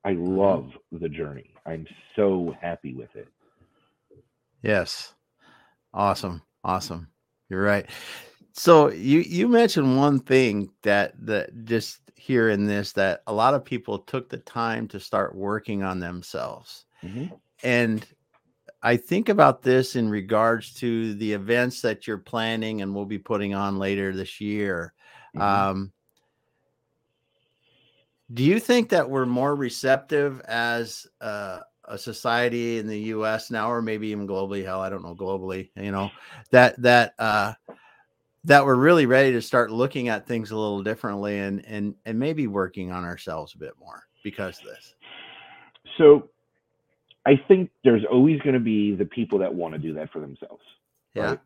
[0.07, 1.51] I love the journey.
[1.67, 3.29] I'm so happy with it.
[4.63, 5.13] Yes.
[5.93, 6.41] Awesome.
[6.65, 7.09] Awesome.
[7.51, 7.85] You're right.
[8.55, 13.53] So you you mentioned one thing that that just here in this that a lot
[13.53, 16.87] of people took the time to start working on themselves.
[17.05, 17.39] Mhm.
[17.63, 18.07] And
[18.83, 23.19] I think about this in regards to the events that you're planning and we'll be
[23.19, 24.95] putting on later this year.
[25.37, 25.41] Mhm.
[25.41, 25.93] Um,
[28.33, 33.51] do you think that we're more receptive as uh, a society in the U.S.
[33.51, 34.65] now, or maybe even globally?
[34.65, 35.71] Hell, I don't know globally.
[35.77, 36.11] You know
[36.51, 37.55] that that uh,
[38.45, 42.19] that we're really ready to start looking at things a little differently and and and
[42.19, 44.95] maybe working on ourselves a bit more because of this.
[45.99, 46.31] So
[47.27, 50.21] I think there's always going to be the people that want to do that for
[50.21, 50.63] themselves.
[51.15, 51.23] Yeah.
[51.23, 51.41] right?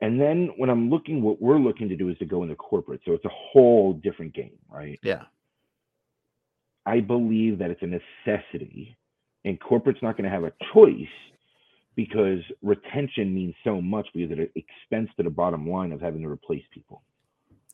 [0.00, 3.02] And then when I'm looking, what we're looking to do is to go into corporate.
[3.04, 4.98] So it's a whole different game, right?
[5.02, 5.24] Yeah.
[6.86, 8.96] I believe that it's a necessity,
[9.44, 11.06] and corporate's not going to have a choice
[11.94, 16.28] because retention means so much because it expense to the bottom line of having to
[16.28, 17.02] replace people.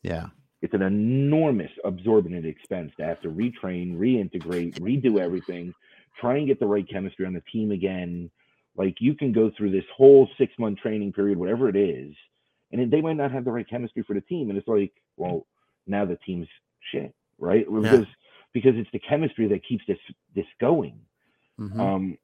[0.01, 0.27] Yeah.
[0.61, 5.73] It's an enormous absorbent expense to have to retrain, reintegrate, redo everything,
[6.19, 8.29] try and get the right chemistry on the team again.
[8.75, 12.13] Like you can go through this whole six month training period, whatever it is,
[12.71, 14.49] and then they might not have the right chemistry for the team.
[14.49, 15.45] And it's like, well,
[15.87, 16.47] now the team's
[16.91, 17.65] shit, right?
[17.65, 18.05] Because
[18.53, 19.99] because it's the chemistry that keeps this
[20.35, 20.99] this going.
[21.59, 21.79] Mhm.
[21.79, 22.17] Um,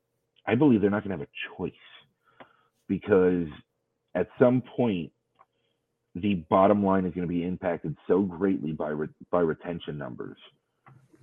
[0.45, 1.71] I believe they're not going to have a choice
[2.87, 3.47] because
[4.13, 5.11] at some point
[6.15, 10.37] the bottom line is going to be impacted so greatly by re- by retention numbers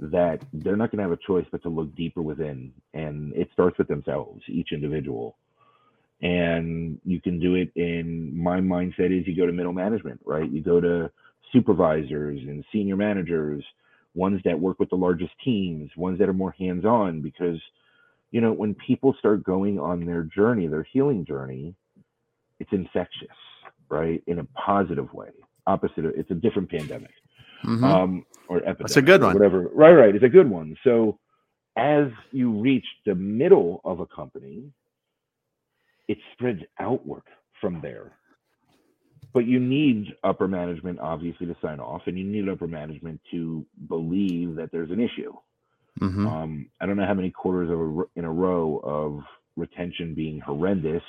[0.01, 3.49] that they're not going to have a choice but to look deeper within and it
[3.53, 5.37] starts with themselves each individual.
[6.23, 10.51] And you can do it in my mindset is you go to middle management right?
[10.51, 11.11] You go to
[11.53, 13.65] supervisors and senior managers
[14.15, 17.61] ones that work with the largest teams ones that are more hands on because
[18.31, 21.75] you know when people start going on their journey their healing journey
[22.59, 23.29] it's infectious
[23.91, 24.23] right?
[24.27, 25.29] In a positive way.
[25.67, 26.07] Opposite.
[26.07, 27.11] Of, it's a different pandemic,
[27.65, 27.83] Mhm.
[27.85, 28.79] um, or epidemic.
[28.79, 29.35] That's a good one.
[29.35, 29.69] Whatever.
[29.75, 30.15] Right, right.
[30.15, 30.77] It's a good one.
[30.85, 31.19] So,
[31.77, 34.73] as you reach the middle of a company,
[36.09, 37.23] it spreads outward
[37.61, 38.13] from there.
[39.33, 43.65] But you need upper management, obviously, to sign off, and you need upper management to
[43.89, 45.33] believe that there's an issue.
[46.01, 46.27] Mhm.
[46.27, 49.23] Um, I don't know how many quarters of a, in a row of
[49.57, 51.03] retention being horrendous,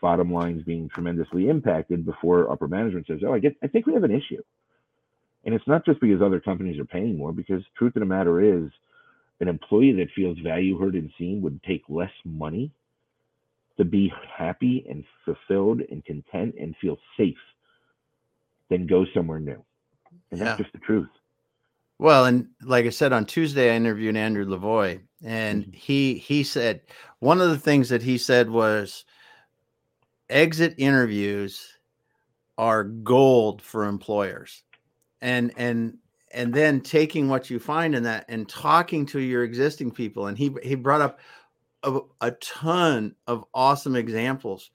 [0.00, 3.94] bottom lines being tremendously impacted before upper management says, "Oh, I get, I think we
[3.94, 4.42] have an issue."
[5.44, 8.40] And it's not just because other companies are paying more, because truth of the matter
[8.40, 8.70] is,
[9.40, 12.70] an employee that feels value, heard, and seen would take less money
[13.76, 17.34] to be happy and fulfilled and content and feel safe
[18.70, 19.64] than go somewhere new.
[20.30, 21.08] And that's just the truth.
[21.98, 25.74] Well, and like I said on Tuesday, I interviewed Andrew Lavoy, and Mhm.
[25.74, 26.82] he he said
[27.20, 29.04] one of the things that he said was
[30.28, 31.78] exit interviews
[32.58, 34.64] are gold for employers,
[35.22, 35.96] and and
[36.34, 40.36] and then taking what you find in that and talking to your existing people, and
[40.36, 41.20] he he brought up
[41.84, 44.70] a, a ton of awesome examples,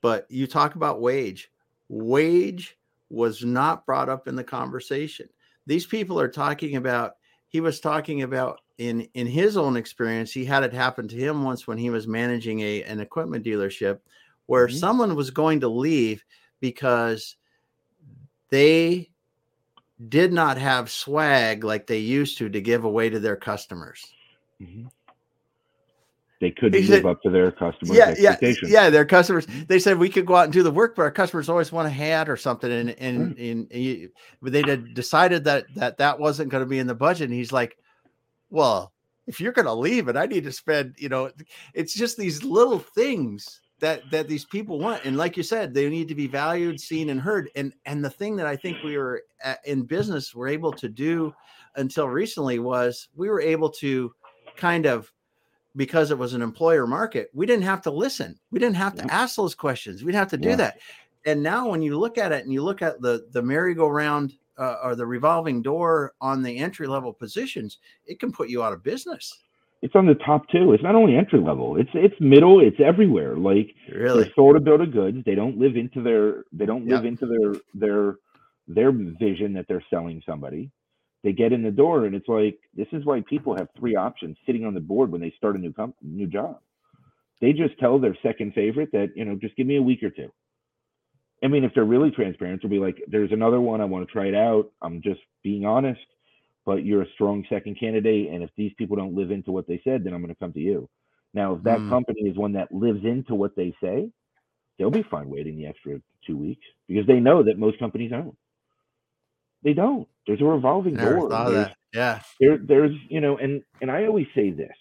[0.00, 1.50] but you talk about wage,
[1.88, 2.76] wage
[3.10, 5.28] was not brought up in the conversation.
[5.66, 7.12] These people are talking about
[7.48, 11.44] he was talking about in in his own experience he had it happen to him
[11.44, 14.00] once when he was managing a an equipment dealership
[14.46, 14.78] where Mhm.
[14.78, 16.24] someone was going to leave
[16.60, 17.36] because
[18.50, 19.10] they
[20.08, 24.04] did not have swag like they used to to give away to their customers
[24.60, 24.90] Mhm.
[26.40, 28.70] They couldn't live up to their customers' yeah yeah expectations.
[28.72, 31.10] yeah their customers they said we could go out and do the work but our
[31.10, 34.10] customers always want a hat or something and and, and, you,
[34.40, 37.34] but they had decided that that that wasn't going to be in the budget and
[37.34, 37.76] he's like
[38.48, 38.90] well
[39.26, 41.30] if you're going to leave it i need to spend you know
[41.74, 45.88] it's just these little things that that these people want and like you said they
[45.88, 48.96] need to be valued seen and heard and and the thing that i think we
[48.96, 51.34] were at, in business were able to do
[51.76, 54.14] until recently was we were able to
[54.56, 55.12] kind of
[55.76, 58.38] because it was an employer market, we didn't have to listen.
[58.50, 60.02] We didn't have to ask those questions.
[60.02, 60.56] We'd have to do Yeah.
[60.56, 60.80] that.
[61.26, 64.76] And now, when you look at it and you look at the the merry-go-round uh,
[64.82, 68.82] or the revolving door on the entry level positions, it can put you out of
[68.82, 69.40] business.
[69.82, 70.72] It's on the top too.
[70.72, 71.76] It's not only entry level.
[71.76, 72.60] It's it's middle.
[72.60, 73.36] It's everywhere.
[73.36, 74.24] Like Really?
[74.24, 75.18] they're sold a bill of goods.
[75.24, 78.16] They don't live into their they don't live into their their
[78.68, 80.70] their vision that they're selling somebody.
[81.22, 84.36] They get in the door and it's like this is why people have three options
[84.44, 86.60] sitting on the board when they start a new comp- new job.
[87.40, 90.10] They just tell their second favorite that you know just give me a week or
[90.10, 90.30] two.
[91.42, 93.80] I mean, if they're really transparent, they'll be like, "There's another one.
[93.80, 94.70] I want to try it out.
[94.82, 96.00] I'm just being honest,
[96.66, 98.30] but you're a strong second candidate.
[98.30, 100.52] And if these people don't live into what they said, then I'm going to come
[100.54, 100.88] to you."
[101.34, 101.88] Now, if that Mm.
[101.90, 104.10] company is one that lives into what they say,
[104.78, 108.36] they'll be fine waiting the extra two weeks because they know that most companies don't.
[109.62, 110.08] They don't.
[110.26, 111.28] There's a revolving Never door.
[111.28, 111.76] There's- that.
[111.92, 112.22] Yeah.
[112.38, 114.76] there there's you know and and i always say this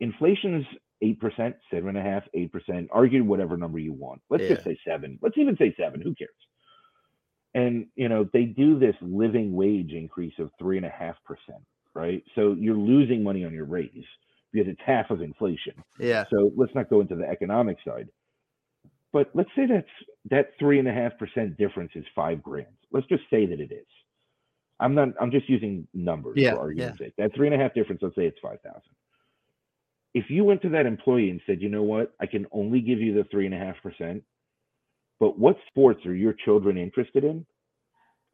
[0.00, 0.66] inflation's
[1.00, 5.72] 8% 7.5 8% argue whatever number you want let's just say 7 let's even say
[5.78, 6.30] 7 who cares
[7.58, 11.14] and you know they do this living wage increase of 3.5%
[11.94, 14.08] right so you're losing money on your raise
[14.52, 16.24] because it's half of inflation Yeah.
[16.30, 18.08] so let's not go into the economic side
[19.12, 19.94] but let's say that's
[20.30, 23.86] that 3.5% difference is five grand let's just say that it is
[24.80, 25.08] I'm not.
[25.20, 27.14] I'm just using numbers Yeah, for argument's sake.
[27.18, 28.00] That three and a half difference.
[28.02, 28.92] Let's say it's five thousand.
[30.14, 33.00] If you went to that employee and said, you know what, I can only give
[33.00, 34.22] you the three and a half percent,
[35.20, 37.44] but what sports are your children interested in?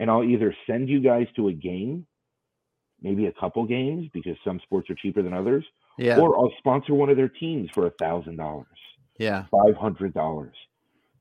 [0.01, 2.07] And I'll either send you guys to a game,
[3.01, 5.65] maybe a couple games because some sports are cheaper than others,
[5.99, 6.19] Yeah.
[6.19, 8.67] or I'll sponsor one of their teams for a thousand dollars,
[9.19, 9.45] Yeah.
[9.51, 10.57] five hundred dollars.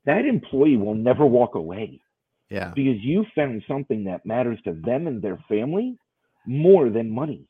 [0.05, 2.01] That employee will never walk away
[2.49, 2.71] Yeah.
[2.75, 5.97] because you found something that matters to them and their family
[6.45, 7.47] more than money.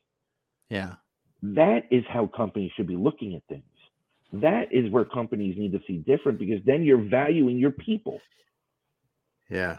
[0.70, 0.96] Yeah.
[1.42, 3.64] That is how companies should be looking at things.
[4.34, 8.20] That is where companies need to see different because then you're valuing your people.
[9.50, 9.78] Yeah.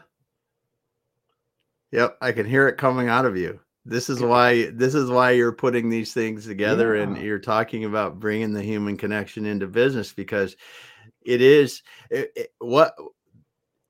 [1.91, 3.59] Yep, I can hear it coming out of you.
[3.85, 8.19] This is why this is why you're putting these things together and you're talking about
[8.19, 10.57] bringing the human connection into business because
[11.21, 12.95] it is it, it- what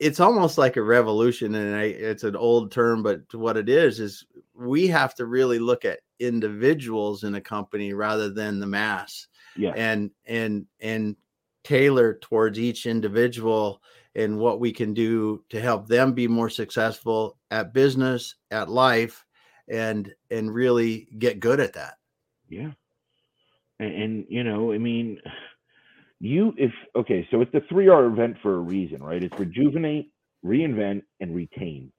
[0.01, 4.01] it's almost like a revolution and I, it's an old term but what it is
[4.01, 9.29] is we have to really look at individuals in a company rather than the mass
[9.57, 9.73] Yeah.
[9.77, 11.17] and and and
[11.63, 13.81] tailor towards each individual
[14.15, 19.25] and what we can do to help them be more successful at business at life
[19.69, 21.95] and and really get good at that
[22.49, 22.73] Yeah.
[23.81, 25.21] And, and you know, I mean,
[26.21, 29.23] you if okay, so it's the three R event for a reason, right?
[29.23, 30.11] It's rejuvenate,
[30.45, 31.93] reinvent, and retain.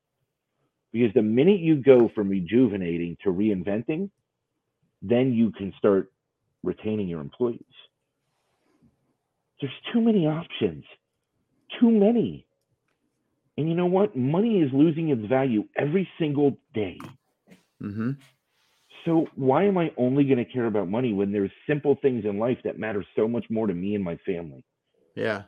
[0.93, 4.09] Because the minute you go from rejuvenating to reinventing,
[5.01, 6.11] then you can start
[6.65, 7.61] retaining your employees.
[9.61, 10.83] There's too many options,
[11.79, 12.45] too many.
[13.57, 14.15] And you know what?
[14.15, 16.99] Money is losing its value every single day.
[17.81, 18.11] Mm-hmm.
[19.05, 22.39] So why am I only going to care about money when there's simple things in
[22.39, 24.63] life that matter so much more to me and my family?
[25.15, 25.43] Yeah.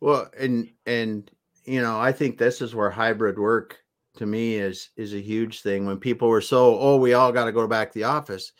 [0.00, 1.30] Well, and and
[1.64, 3.78] you know, I think this is where hybrid work
[4.16, 5.86] to me is is a huge thing.
[5.86, 8.52] When people were so, oh, we all got to go back to the office,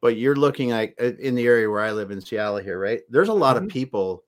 [0.00, 3.00] but you're looking at uh, in the area where I live in Seattle here, right?
[3.10, 3.64] There's a lot Mhm.
[3.64, 4.24] of people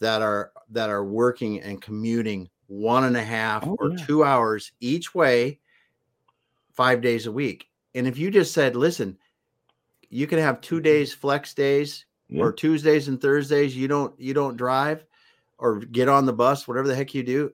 [0.00, 4.04] that are that are working and commuting one and a half Oh, or yeah.
[4.06, 5.58] two hours each way,
[6.72, 7.68] five days a week.
[7.94, 9.18] And if you just said, listen,
[10.10, 12.44] you can have two days flex days Yeah.
[12.44, 15.04] or Tuesdays and Thursdays you don't you don't drive
[15.58, 17.52] or get on the bus, whatever the heck you do,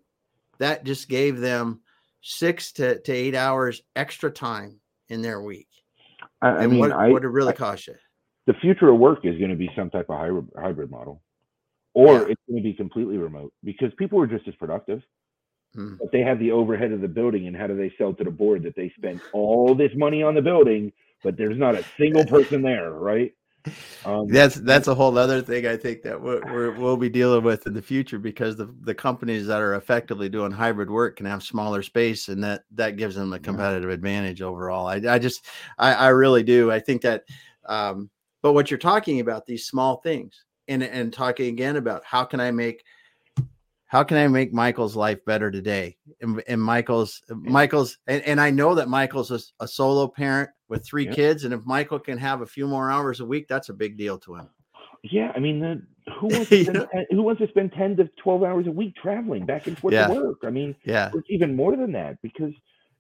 [0.59, 1.81] that just gave them
[2.21, 5.69] six to, to eight hours extra time in their week.
[6.45, 7.95] I, I mean, what I, what it really cost you.
[8.47, 11.23] the future of work is going to be some type of hybrid, hybrid model,
[11.95, 12.27] or Yeah.
[12.31, 15.03] it's going to be completely remote because people are just as productive.
[15.75, 15.95] Hmm.
[15.99, 18.31] But they have the overhead of the building, and how do they sell to the
[18.31, 20.93] board that they spent all this money on the building,
[21.25, 23.33] but there's not a single person there, right?
[24.05, 27.43] Um, That's that's a whole other thing I think that we're, we're, we'll be dealing
[27.43, 31.27] with in the future because the, the companies that are effectively doing hybrid work can
[31.27, 34.87] have smaller space and that that gives them a competitive advantage overall.
[34.87, 35.47] I, I just
[35.79, 36.71] I, I really do.
[36.71, 37.25] I think that
[37.67, 38.11] um,
[38.43, 42.41] but what you're talking about these small things and and talking again about how can
[42.41, 42.85] I make
[43.95, 45.97] how can I make Michael's life better today?
[46.21, 50.85] And, and Michael's Michael's and, and I know that Michael's a, a solo parent with
[50.85, 51.13] three Yeah.
[51.13, 53.97] kids, and if Michael can have a few more hours a week, that's a big
[53.97, 54.49] deal to him.
[55.05, 55.81] yeah, I mean, the,
[56.19, 58.97] who wants to spend 10, who wants to spend ten to twelve hours a week
[59.01, 60.09] traveling back and forth Yeah.
[60.09, 60.39] to work?
[60.43, 62.53] I mean, Yeah, it's even more than that because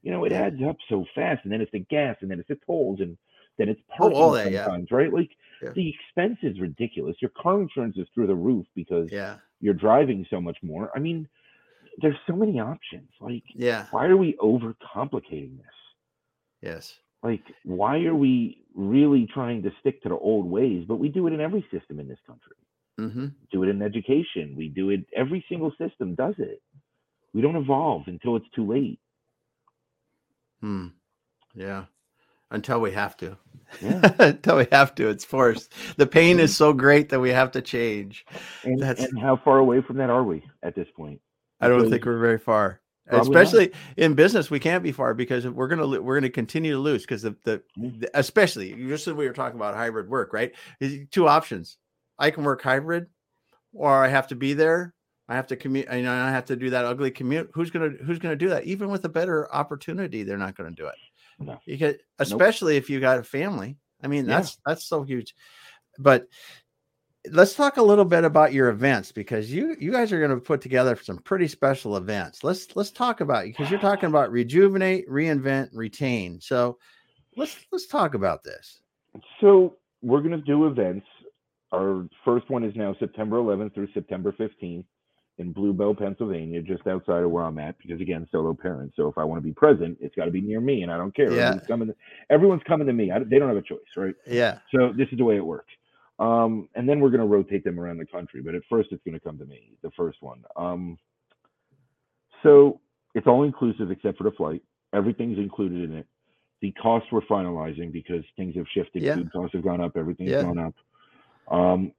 [0.05, 2.49] you know it adds up so fast, and then it's the gas, and then it's
[2.49, 3.19] the tolls, and
[3.59, 4.65] then it's Oh, parking all that, yeah.
[4.67, 5.13] sometimes, right?
[5.13, 5.31] Like
[5.61, 5.71] Yeah.
[5.75, 7.17] the expense is ridiculous.
[7.21, 10.93] Your car insurance is through the roof because yeah, you're driving so much more.
[10.97, 11.29] I mean,
[12.03, 13.11] there's so many options.
[13.21, 15.77] Like, yeah, why are we overcomplicating this?
[16.63, 20.85] yes, Like, why are we really trying to stick to the old ways?
[20.87, 22.57] But we do it in every system in this country.
[22.99, 24.55] hmm Do it in education.
[24.57, 25.07] We do it.
[25.15, 26.63] Every single system does it.
[27.35, 29.01] We don't evolve until it's too late.
[30.61, 30.89] hmm,
[31.55, 31.87] yeah.
[32.51, 33.37] Until we have to,
[33.81, 34.13] Yeah.
[34.19, 35.73] until we have to, it's forced.
[35.97, 38.25] The pain is so great that we have to change.
[38.63, 41.21] And, That's- and how far away from that are we at this point?
[41.61, 42.81] I don't Because- think we're very far.
[43.07, 43.43] Probably not.
[43.43, 47.03] Especially in business, we can't be far because we're gonna we're gonna continue to lose
[47.03, 50.53] because the, the the- especially just as we were talking about hybrid work, right?
[51.11, 51.77] Two options.
[52.19, 53.09] I can work hybrid,
[53.75, 54.95] or I have to be there.
[55.29, 55.87] I have to commute.
[55.93, 57.51] You know, I have to do that ugly commute.
[57.53, 58.65] Who's gonna Who's gonna do that?
[58.65, 60.95] Even with a better opportunity, they're not gonna do it.
[61.39, 61.61] No.
[61.67, 63.77] Because especially if you got a family.
[64.03, 64.37] I mean, Yeah.
[64.41, 65.35] that's that's so huge.
[65.99, 66.27] But
[67.31, 70.45] let's talk a little bit about your events because you you guys are going to
[70.45, 72.45] put together some pretty special events.
[72.45, 76.41] Let's let's talk about because you're talking about rejuvenate, reinvent, retain.
[76.41, 76.79] So
[77.37, 78.81] let's let's talk about this.
[79.41, 81.07] So we're going to do events.
[81.73, 84.85] Our first one is now September 11th through September 15th
[85.39, 87.77] in Blue Bell, Pennsylvania, just outside of where I'm at.
[87.79, 88.93] Because again, solo parent.
[88.97, 90.97] So if I want to be present, it's got to be near me, and I
[90.97, 91.31] don't care.
[91.33, 91.49] Yeah.
[91.49, 91.89] Everyone's coming.
[91.89, 91.95] To,
[92.31, 93.11] everyone's coming to me.
[93.11, 94.15] I, they don't have a choice, right?
[94.27, 94.59] Yeah.
[94.75, 95.73] So this is the way it works.
[96.19, 98.41] Um, and then we're going to rotate them around the country.
[98.41, 100.45] But at first, it's going to come to me, the first one.
[100.57, 100.97] Um,
[102.43, 102.81] so
[103.15, 104.63] it's all inclusive except for the flight.
[104.95, 106.07] Everything's included in it.
[106.63, 109.03] The costs we're finalizing because things have shifted.
[109.03, 109.17] Yeah.
[109.17, 109.97] Food costs have gone up.
[109.97, 110.43] Everything's Yeah.
[110.43, 110.75] gone up.
[111.49, 111.93] Um,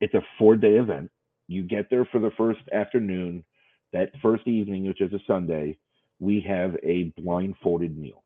[0.00, 1.10] it's a four day event.
[1.46, 3.44] You get there for the first afternoon.
[3.92, 5.78] That first evening, which is a Sunday,
[6.18, 8.24] we have a blindfolded meal.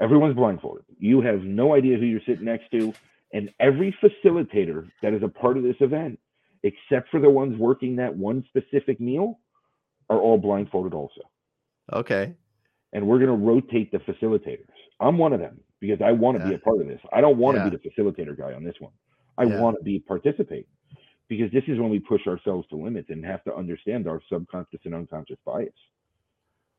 [0.00, 0.84] Everyone's blindfolded.
[0.98, 2.94] You have no idea who you're sitting next to.
[3.32, 6.18] And every facilitator that is a part of this event,
[6.62, 9.40] except for the ones working that one specific meal,
[10.10, 11.22] are all blindfolded also.
[11.92, 12.34] Okay.
[12.92, 14.66] And we're going to rotate the facilitators.
[15.00, 17.00] I'm one of them because I want to be a part of this.
[17.12, 17.70] I don't want to Yeah.
[17.70, 18.92] be the facilitator guy on this one.
[19.38, 19.60] I Yeah.
[19.60, 20.68] want to be participate
[21.28, 24.80] because this is when we push ourselves to limits and have to understand our subconscious
[24.84, 25.72] and unconscious bias.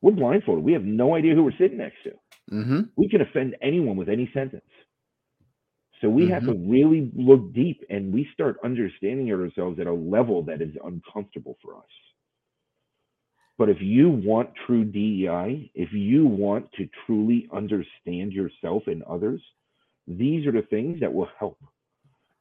[0.02, 0.64] We're blindfolded.
[0.64, 2.12] We have no idea who we're sitting next to
[2.52, 2.82] Mm-hmm.
[2.98, 4.66] we can offend anyone with any sentence.
[6.02, 10.44] So we have to really look deep and we start understanding ourselves at a level
[10.44, 11.86] that is uncomfortable for us.
[13.58, 19.42] But if you want true DEI, if you want to truly understand yourself and others,
[20.06, 21.58] these are the things that will help.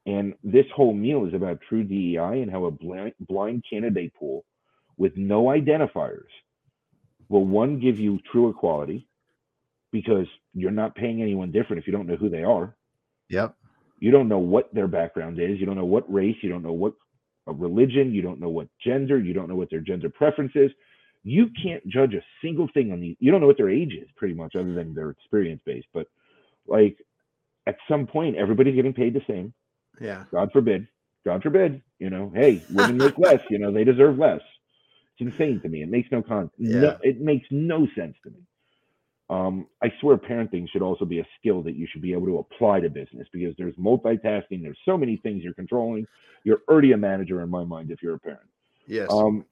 [0.07, 4.45] And this whole meal is about true DEI and how a blind, blind candidate pool
[4.97, 6.27] with no identifiers
[7.29, 9.07] will one give you true equality
[9.93, 12.75] because you're not paying anyone different if you don't know who they are.
[13.29, 13.55] Yep.
[14.01, 15.61] You don't know what their background is.
[15.61, 16.37] You don't know what race.
[16.43, 16.95] You don't know what
[17.47, 18.13] religion.
[18.13, 19.19] You don't know what gender.
[19.19, 20.71] You don't know what their gender preference is.
[21.23, 23.17] You can't judge a single thing on these.
[23.21, 25.87] You don't know what their age is, pretty much, other than their experience based.
[25.95, 26.09] But
[26.67, 26.97] like
[27.67, 29.55] at some point, everybody's getting paid the same.
[30.01, 30.25] Yeah.
[30.31, 30.89] God forbid.
[31.25, 31.83] God forbid.
[31.99, 33.41] You know, hey, women make less.
[33.51, 34.41] You know, they deserve less.
[35.19, 35.83] It's insane to me.
[35.83, 36.51] It makes no con.
[36.59, 36.81] Yeah.
[36.81, 38.41] No, it makes no sense to me.
[39.31, 42.39] Um, I swear parenting should also be a skill that you should be able to
[42.39, 44.63] apply to business because there's multitasking.
[44.63, 46.07] There's so many things you're controlling.
[46.45, 48.43] You're already a manager in my mind if you're a parent.
[48.87, 49.11] Yes.
[49.11, 49.47] Um,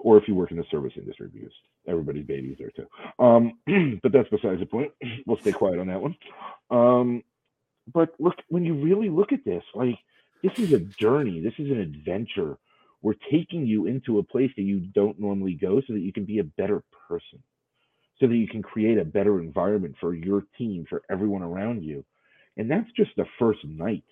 [0.00, 1.52] or if you work in the service industry because
[1.86, 2.86] everybody's babies there too.
[3.22, 3.58] Um,
[4.02, 4.92] but that's besides the point.
[5.26, 6.16] We'll stay quiet on that one.
[6.70, 7.22] Um,
[7.92, 9.98] but look, when you really look at this, like
[10.42, 11.40] this is a journey.
[11.40, 12.58] This is an adventure.
[13.00, 16.24] We're taking you into a place that you don't normally go so that you can
[16.24, 17.42] be a better person
[18.20, 22.04] so that you can create a better environment for your team, for everyone around you.
[22.56, 24.04] And that's just the first night.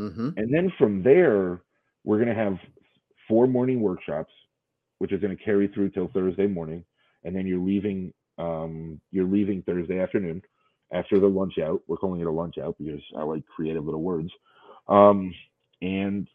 [0.00, 0.30] mm-hmm.
[0.36, 1.60] And then from there,
[2.04, 2.58] we're going to have
[3.28, 4.32] four morning workshops,
[4.98, 6.84] which is going to carry through till Thursday morning.
[7.24, 10.42] And then you're leaving, um, you're leaving Thursday afternoon
[10.92, 11.82] after the lunch out.
[11.86, 14.30] We're calling it a lunch out because I like creative little words.
[14.88, 15.34] Um,
[15.80, 16.28] and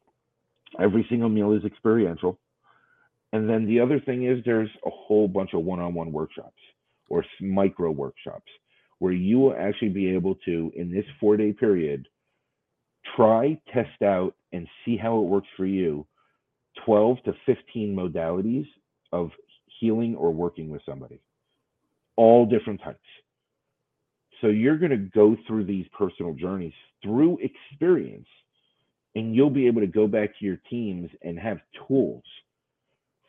[0.80, 2.40] every single meal is experiential.
[3.32, 6.58] And then the other thing is there's a whole bunch of one-on-one workshops
[7.10, 8.52] or micro workshops
[9.00, 12.08] where you will actually be able to, in this four day period,
[13.16, 16.06] try, test out, and see how it works for you
[16.86, 18.68] 12 to 15 modalities
[19.12, 19.30] of
[19.80, 21.22] healing or working with somebody,
[22.16, 23.00] all different types.
[24.42, 26.74] So you're going to go through these personal journeys
[27.04, 28.28] through experience,
[29.16, 32.24] and you'll be able to go back to your teams and have tools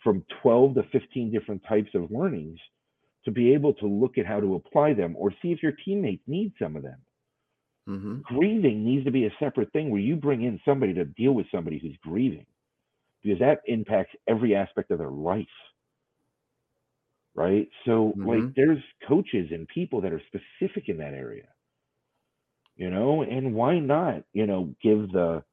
[0.03, 2.59] from 12 to 15 different types of learnings
[3.25, 6.23] to be able to look at how to apply them or see if your teammates
[6.27, 6.97] need some of them.
[7.89, 8.21] Mm-hmm.
[8.23, 11.47] Grieving needs to be a separate thing where you bring in somebody to deal with
[11.53, 12.47] somebody who's grieving
[13.23, 15.47] because that impacts every aspect of their life.
[17.35, 17.69] Right.
[17.87, 18.57] So, like, Mhm.
[18.57, 21.49] there's coaches and people that are specific in that area,
[22.77, 25.45] you know, and why not, you know, give the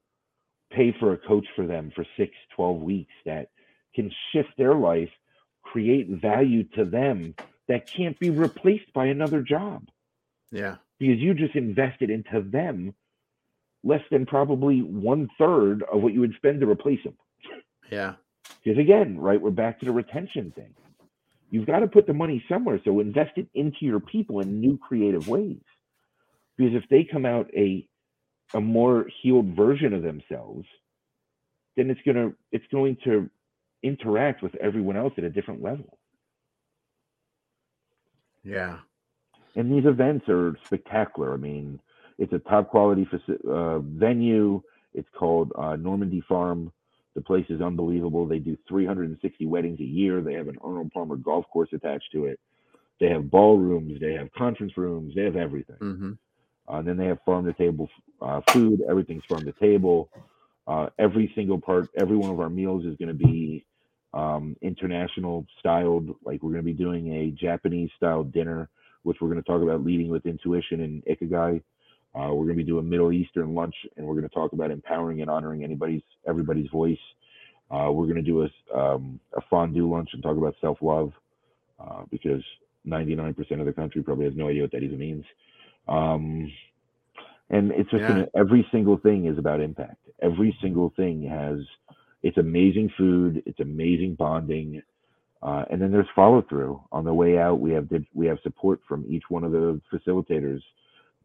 [0.71, 3.51] pay for a coach for them for six, 12 weeks that
[3.95, 5.09] can shift their life,
[5.63, 7.35] create value to them
[7.67, 9.87] that can't be replaced by another job
[10.51, 10.77] Yeah.
[10.99, 12.95] because you just invested into them
[13.83, 17.17] less than probably one third of what you would spend to replace them.
[17.91, 18.15] Yeah.
[18.63, 20.75] Because again, right, we're back to the retention thing.
[21.51, 22.81] You've got to put the money somewhere.
[22.85, 25.61] So invest it into your people in new creative ways.
[26.57, 27.87] Because if they come out a
[28.53, 30.67] a more healed version of themselves,
[31.77, 33.29] then it's gonna it's going to
[33.83, 35.97] interact with everyone else at a different level.
[38.43, 38.79] Yeah.
[39.55, 41.33] and these events are spectacular.
[41.33, 41.79] I mean,
[42.17, 43.07] it's a top quality
[43.49, 44.61] uh, venue.
[44.93, 46.71] It's called uh, Normandy Farm.
[47.17, 48.27] The place is unbelievable.
[48.27, 50.21] They do 360 weddings a year.
[50.21, 52.39] They have an Arnold Palmer golf course attached to it.
[52.99, 53.99] They have ballrooms.
[53.99, 55.15] They have conference rooms.
[55.15, 55.77] They have everything.
[55.77, 56.11] Mm-hmm.
[56.69, 57.89] Uh, and then they have farm to table
[58.21, 58.81] uh, food.
[58.87, 60.11] Everything's farm to table.
[60.67, 63.65] Uh, every single part, every one of our meals is going to be
[64.13, 66.09] um, international styled.
[66.23, 68.69] Like we're going to be doing a Japanese style dinner,
[69.01, 71.63] which we're going to talk about leading with intuition and ikigai.
[72.17, 74.71] Uh, we're going to be doing Middle Eastern lunch, and we're going to talk about
[74.71, 76.97] empowering and honoring anybody's everybody's voice.
[77.69, 81.11] Uh, we're going to do a, um, a fondue lunch and talk about self love
[81.79, 82.41] uh, because
[82.87, 85.25] 99% of the country probably has no idea what that even means.
[85.87, 86.51] Um,
[87.49, 88.07] and it's just Yeah.
[88.07, 90.07] gonna, every single thing is about impact.
[90.21, 91.59] Every single thing has
[92.23, 94.81] it's amazing food, it's amazing bonding,
[95.43, 96.81] uh, and then there's follow through.
[96.91, 100.61] On the way out, we have we have support from each one of the facilitators.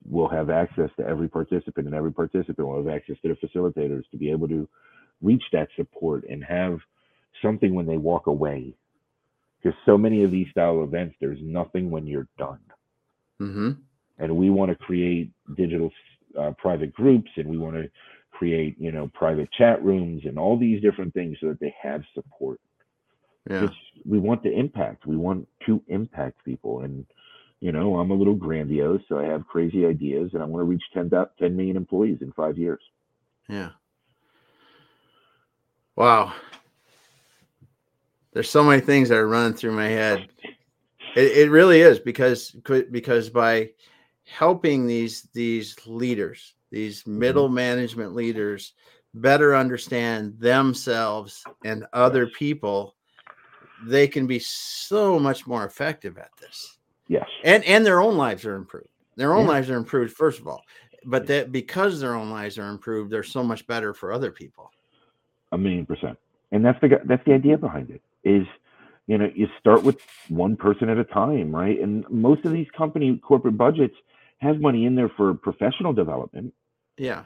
[0.04, 4.08] We'll have access to every participant, and every participant will have access to the facilitators
[4.10, 4.68] to be able to
[5.22, 6.78] reach that support and have
[7.40, 8.74] something when they walk away.
[9.62, 12.58] Because so many of these style events, there's nothing when you're done
[13.40, 13.70] Mm-hmm.
[14.18, 15.90] and we want to create digital
[16.38, 17.90] uh, private groups and we want to
[18.30, 22.02] create you know private chat rooms and all these different things so that they have
[22.14, 22.60] support
[23.50, 23.64] Yeah.
[23.64, 27.04] It's- we want to impact we want to impact people and
[27.62, 30.64] you know i'm a little grandiose so i have crazy ideas and i want to
[30.64, 32.82] reach 10, 10 million employees in five years
[33.48, 33.70] Yeah.
[35.96, 36.32] Wow.
[38.32, 40.28] There's so many things that are running through my head.
[41.14, 42.50] It, it really is because
[42.90, 43.70] because by
[44.24, 47.18] helping these these leaders, these mm-hmm.
[47.18, 48.72] middle management leaders,
[49.12, 52.96] better understand themselves and other people,
[53.84, 56.78] they can be so much more effective at this.
[57.12, 57.28] Yes.
[57.44, 58.88] And and their own lives are improved.
[59.16, 59.52] Their own Yeah.
[59.54, 60.62] lives are improved first of all.
[61.04, 64.70] But that because their own lives are improved, they're so much better for other people.
[65.52, 66.16] a million percent
[66.52, 68.46] and that's the that's the idea behind it is
[69.06, 69.98] you know you start with
[70.30, 73.94] one person at a time right and most of these company corporate budgets
[74.38, 76.54] have money in there for professional development
[76.96, 77.24] Yeah.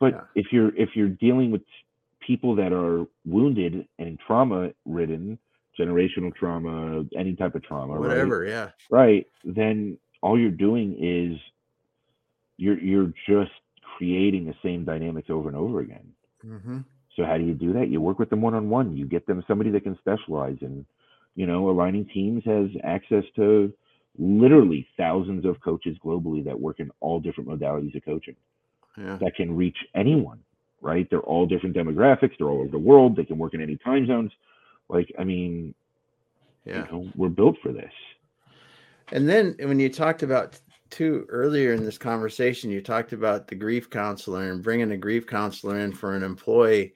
[0.00, 0.24] but Yeah.
[0.42, 1.62] if you're if you're dealing with
[2.28, 5.38] people that are wounded and trauma ridden
[5.78, 8.08] generational trauma any type of trauma right?
[8.08, 8.44] Whatever.
[8.46, 8.70] Yeah.
[8.90, 11.38] right then all you're doing is
[12.56, 13.50] you're you're just
[13.96, 16.06] creating the same dynamics over and over again
[16.46, 16.80] Mm-hmm.
[17.16, 17.88] so how do you do that?
[17.88, 18.94] You work with them one on one.
[18.94, 20.84] You get them somebody that can specialize in,
[21.36, 23.72] you know, aligning teams has access to
[24.18, 28.36] literally thousands of coaches globally that work in all different modalities of coaching
[28.98, 29.16] Yeah.
[29.22, 30.40] that can reach anyone,
[30.82, 31.08] right?
[31.08, 32.32] They're all different demographics.
[32.38, 33.16] They're all over the world.
[33.16, 34.30] They can work in any time zones.
[34.88, 35.74] Like, I mean,
[36.64, 36.86] Yeah.
[36.86, 37.92] you know, we're built for this.
[39.12, 40.58] And then when you talked about
[40.90, 45.26] too earlier in this conversation, you talked about the grief counselor and bringing a grief
[45.26, 46.94] counselor in for an employee,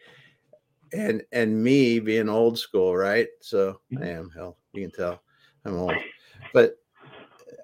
[0.93, 3.29] and and me being old school, right?
[3.41, 5.23] So I am hell, you can tell
[5.65, 5.97] I'm old,
[6.55, 6.77] but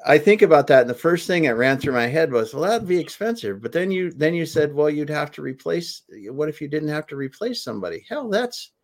[0.06, 2.64] I think about that, and the first thing that ran through my head was, well,
[2.64, 3.62] that'd be expensive.
[3.62, 6.02] But then you then you said, well, you'd have to replace.
[6.28, 8.04] What if you didn't have to replace somebody?
[8.08, 8.83] Hell, that's It's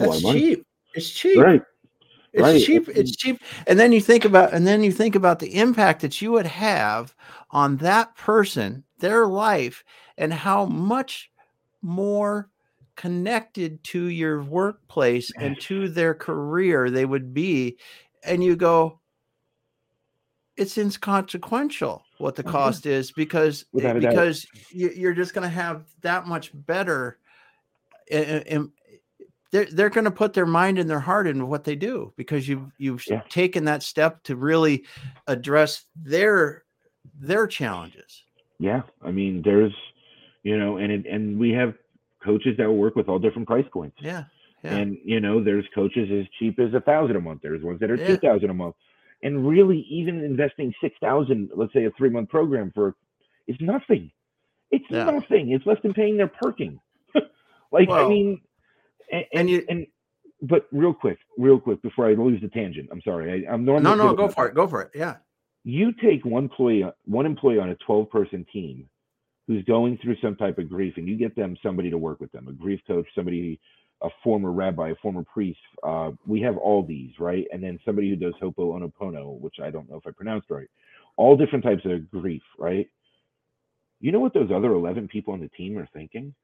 [0.00, 0.40] a lot of money.
[0.40, 0.66] cheap.
[0.94, 1.38] It's cheap.
[1.38, 1.62] Right.
[2.32, 2.62] It's Right.
[2.62, 2.88] cheap.
[2.88, 3.40] It's cheap.
[3.66, 6.46] And then you think about, and then you think about the impact that you would
[6.46, 7.14] have
[7.50, 9.84] on that person, their life,
[10.16, 11.30] and how much
[11.82, 12.48] more
[12.96, 17.78] connected to your workplace and to their career they would be.
[18.22, 19.00] And you go,
[20.56, 22.50] it's inconsequential what the yeah.
[22.50, 27.18] cost is because Without because you- you're just going to have that much better
[29.52, 32.48] they're they're going to put their mind and their heart into what they do because
[32.48, 33.22] you've you've Yeah.
[33.28, 34.84] taken that step to really
[35.26, 36.64] address their
[37.18, 38.24] their challenges.
[38.58, 38.82] Yeah.
[39.02, 39.72] I mean, there's,
[40.42, 41.74] you know, and it, and we have
[42.22, 43.96] coaches that work with all different price points.
[44.00, 44.24] Yeah,
[44.62, 47.40] yeah, And you know, there's coaches as cheap as a thousand a month.
[47.42, 48.06] There's ones that are Yeah.
[48.08, 48.76] two thousand a month.
[49.22, 52.94] And really, even investing six thousand, let's say a three month program for,
[53.46, 54.10] is nothing.
[54.70, 55.04] It's Yeah.
[55.10, 55.50] nothing.
[55.50, 56.80] It's less than paying their parking.
[57.72, 58.40] like I mean,
[59.10, 59.86] and, and and you- and
[60.42, 62.88] but real quick, real quick before I lose the tangent.
[62.90, 63.46] I'm sorry.
[63.46, 64.90] I, I'm no, normally no, good go for it, go for it.
[64.94, 65.16] Yeah,
[65.64, 68.88] You take one employee, one employee on a 12 person team
[69.46, 72.32] who's going through some type of grief, and you get them somebody to work with
[72.32, 73.60] them, a grief coach, somebody,
[74.02, 75.58] a former rabbi, a former priest.
[75.82, 77.46] Uh, we have all these, right?
[77.52, 80.68] And then somebody who does hopo hoponopono, which I don't know if I pronounced right.
[81.18, 82.88] All different types of grief, right?
[84.00, 86.34] You know what those other 11 people on the team are thinking?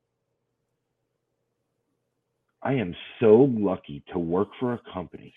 [2.67, 5.33] I am so lucky to work for a company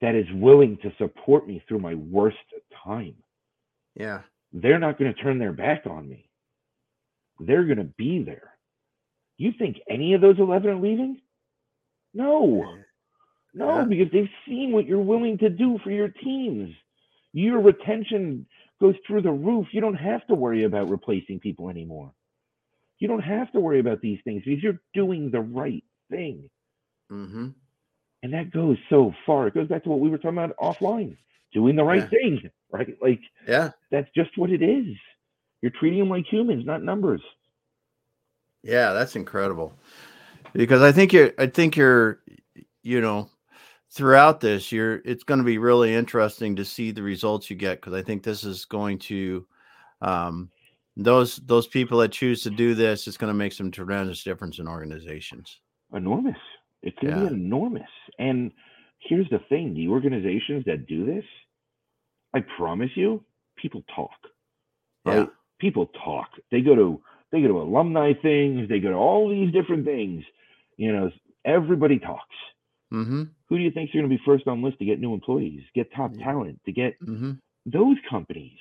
[0.00, 2.38] that is willing to support me through my worst
[2.84, 3.16] time.
[3.94, 6.30] yeah, They're not going to turn their back on me.
[7.40, 8.52] They're going to be there.
[9.36, 11.20] You think any of those 11 are leaving?
[12.14, 12.64] No.
[13.52, 13.84] No, Yeah.
[13.84, 16.74] because they've seen what you're willing to do for your teams.
[17.34, 18.46] Your retention
[18.80, 19.66] goes through the roof.
[19.72, 22.12] You don't have to worry about replacing people anymore.
[23.00, 26.48] You don't have to worry about these things because you're doing the right thing.
[27.08, 27.48] hmm
[28.22, 29.46] And that goes so far.
[29.48, 31.16] It goes back to what we were talking about offline
[31.52, 32.08] doing the right Yeah.
[32.08, 32.96] thing, right?
[33.00, 34.96] Like, yeah, that's just what it is.
[35.62, 37.22] You're treating them like humans, not numbers.
[38.62, 38.92] yeah.
[38.92, 39.72] That's incredible
[40.52, 42.20] because I think you're, I think you're,
[42.82, 43.30] you know,
[43.92, 44.96] throughout this, you're.
[45.04, 48.22] It's going to be really interesting to see the results you get because I think
[48.22, 49.46] this is going to,
[50.02, 50.50] um,
[50.96, 54.58] those those people that choose to do this, it's going to make some tremendous difference
[54.58, 55.60] in organizations.
[55.92, 56.36] Enormous.
[56.82, 57.28] It's going to Yeah.
[57.28, 57.90] be enormous.
[58.18, 58.52] And
[58.98, 61.24] here's the thing the organizations that do this,
[62.34, 63.24] I promise you,
[63.56, 64.16] people talk.
[65.04, 65.18] Right?
[65.18, 65.26] Yeah.
[65.58, 66.28] People talk.
[66.50, 70.24] They go to they go to alumni things, they go to all these different things.
[70.76, 71.10] You know,
[71.44, 72.36] everybody talks.
[72.92, 73.24] Mm-hmm.
[73.48, 75.92] Who do you think's going to be first on list to get new employees, get
[75.92, 77.32] top talent, to get Mm-hmm.
[77.66, 78.58] those companies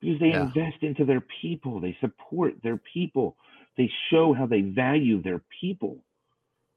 [0.00, 0.42] because they Yeah.
[0.44, 3.36] invest into their people they support their people
[3.76, 6.02] they show how they value their people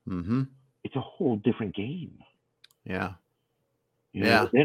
[0.08, 0.44] Mm-hmm.
[0.84, 2.18] it's a whole different game
[2.86, 3.14] Yeah.
[4.12, 4.50] you know?
[4.54, 4.64] Yeah.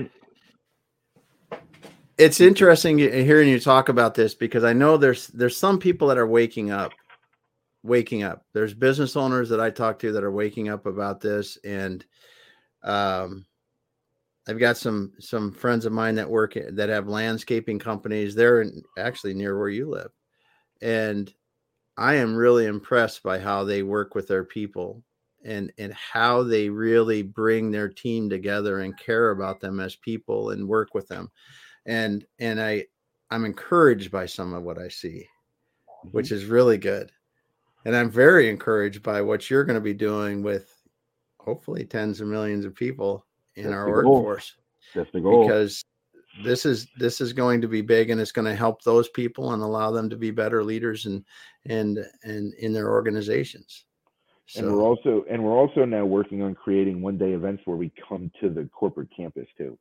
[2.18, 6.18] It's interesting hearing you talk about this because I know there's there's some people that
[6.18, 6.90] are waking up,
[7.84, 8.44] waking up.
[8.52, 12.04] There's business owners that I talk to that are waking up about this, and
[12.82, 13.46] um,
[14.48, 18.34] I've got some some friends of mine that work that have landscaping companies.
[18.34, 20.10] They're in, actually near where you live,
[20.82, 21.32] and
[21.96, 25.04] I am really impressed by how they work with their people
[25.44, 30.50] and and how they really bring their team together and care about them as people
[30.50, 31.30] and work with them.
[31.86, 32.84] And and i
[33.30, 35.26] i'm encouraged by some of what i see
[36.04, 36.16] Mm-hmm.
[36.16, 37.10] which is really good.
[37.84, 40.72] And i'm very encouraged by what you're going to be doing with
[41.40, 43.24] hopefully tens of millions of people
[43.56, 44.54] in That's our workforce.
[44.94, 45.42] That's the goal.
[45.42, 45.84] because
[46.44, 49.52] this is this is going to be big and it's going to help those people
[49.52, 51.24] and allow them to be better leaders and
[51.66, 53.84] and and in their organizations
[54.54, 57.92] and we're also and we're also now working on creating one day events where we
[58.08, 59.78] come to the corporate campus too,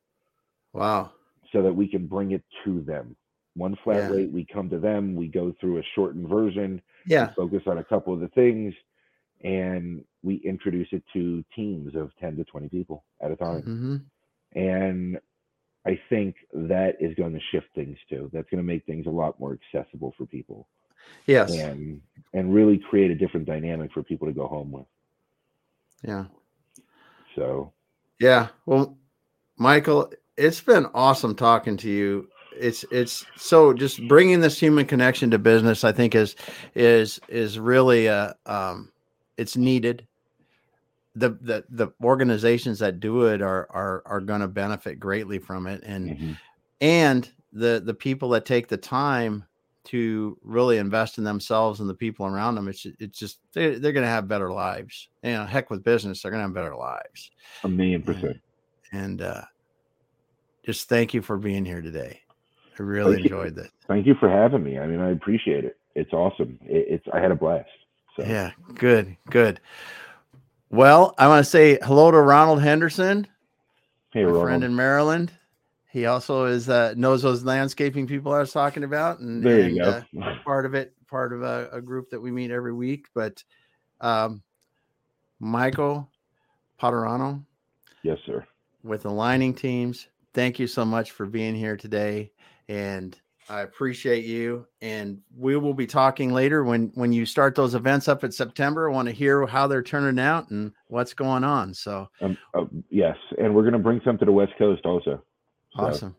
[0.72, 1.12] wow
[1.52, 3.16] so that we can bring it to them.
[3.54, 4.08] One flat Yeah.
[4.08, 7.84] rate, we come to them, we go through a shortened version, yeah focus on a
[7.84, 8.74] couple of the things,
[9.42, 13.70] and we introduce it to teams of 10 to 20 people at a time.
[13.70, 14.10] hmm
[14.54, 15.18] And
[15.86, 18.30] I think that is going to shift things too.
[18.32, 20.68] That's going to make things a lot more accessible for people
[21.26, 21.52] yes.
[21.52, 22.00] and
[22.34, 24.86] and really create a different dynamic for people to go home with.
[26.02, 26.24] yeah.
[27.34, 27.72] So.
[28.20, 28.48] Yeah.
[28.66, 28.96] Well
[29.56, 32.28] michael it's been awesome talking to you.
[32.56, 36.34] It's it's so just bringing this human connection to business i think is
[36.74, 38.90] is is really uh um
[39.36, 40.06] it's needed.
[41.14, 45.66] The the the organizations that do it are are are going to benefit greatly from
[45.66, 45.82] it.
[45.84, 46.38] And mhm.
[46.80, 49.44] and the the people that take the time
[49.88, 53.92] to really invest in themselves and the people around them it's it's just they, they're
[53.92, 56.76] going to have better lives you know heck with business they're going to have better
[56.76, 57.30] lives
[57.64, 58.36] a million percent.
[58.92, 59.42] and uh
[60.64, 62.20] just thank you for being here today
[62.78, 63.36] i really Thank you.
[63.36, 64.78] enjoyed this Thank you for having me.
[64.78, 65.78] I mean, I appreciate it.
[65.94, 66.58] It's awesome.
[66.66, 67.70] It, it's I had a blast.
[68.16, 69.60] So yeah good good
[70.70, 73.26] well i want to say hello to ronald henderson
[74.12, 74.44] hey, my Ronald.
[74.44, 75.32] friend in maryland
[75.90, 79.76] he also is uh knows those landscaping people i was talking about and there and,
[79.76, 80.02] you uh,
[80.44, 83.06] part of it, part of a, a group that we meet every week.
[83.14, 83.42] But
[84.00, 84.42] um,
[85.40, 86.10] Michael
[86.80, 87.44] Padurano
[88.02, 88.46] yes, sir.
[88.82, 92.30] with Aligning Teams, thank you so much for being here today,
[92.68, 93.18] and
[93.50, 94.66] I appreciate you.
[94.80, 98.88] And we will be talking later when when you start those events up in September.
[98.88, 101.74] I want to hear how they're turning out and what's going on.
[101.74, 105.22] So Um, uh, yes, and we're gonna bring some to the West Coast also.
[105.78, 106.16] So, awesome,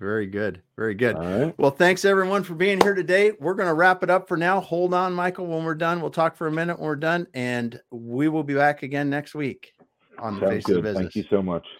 [0.00, 1.16] very good, very good.
[1.16, 1.54] Right.
[1.58, 3.32] Well, thanks everyone for being here today.
[3.40, 4.60] We're going to wrap it up for now.
[4.60, 5.46] Hold on, Michael.
[5.46, 8.54] When we're done, we'll talk for a minute when we're done, and we will be
[8.54, 9.72] back again next week
[10.18, 10.82] on the Sounds face of good.
[10.82, 11.02] business.
[11.04, 11.66] Thank you so much.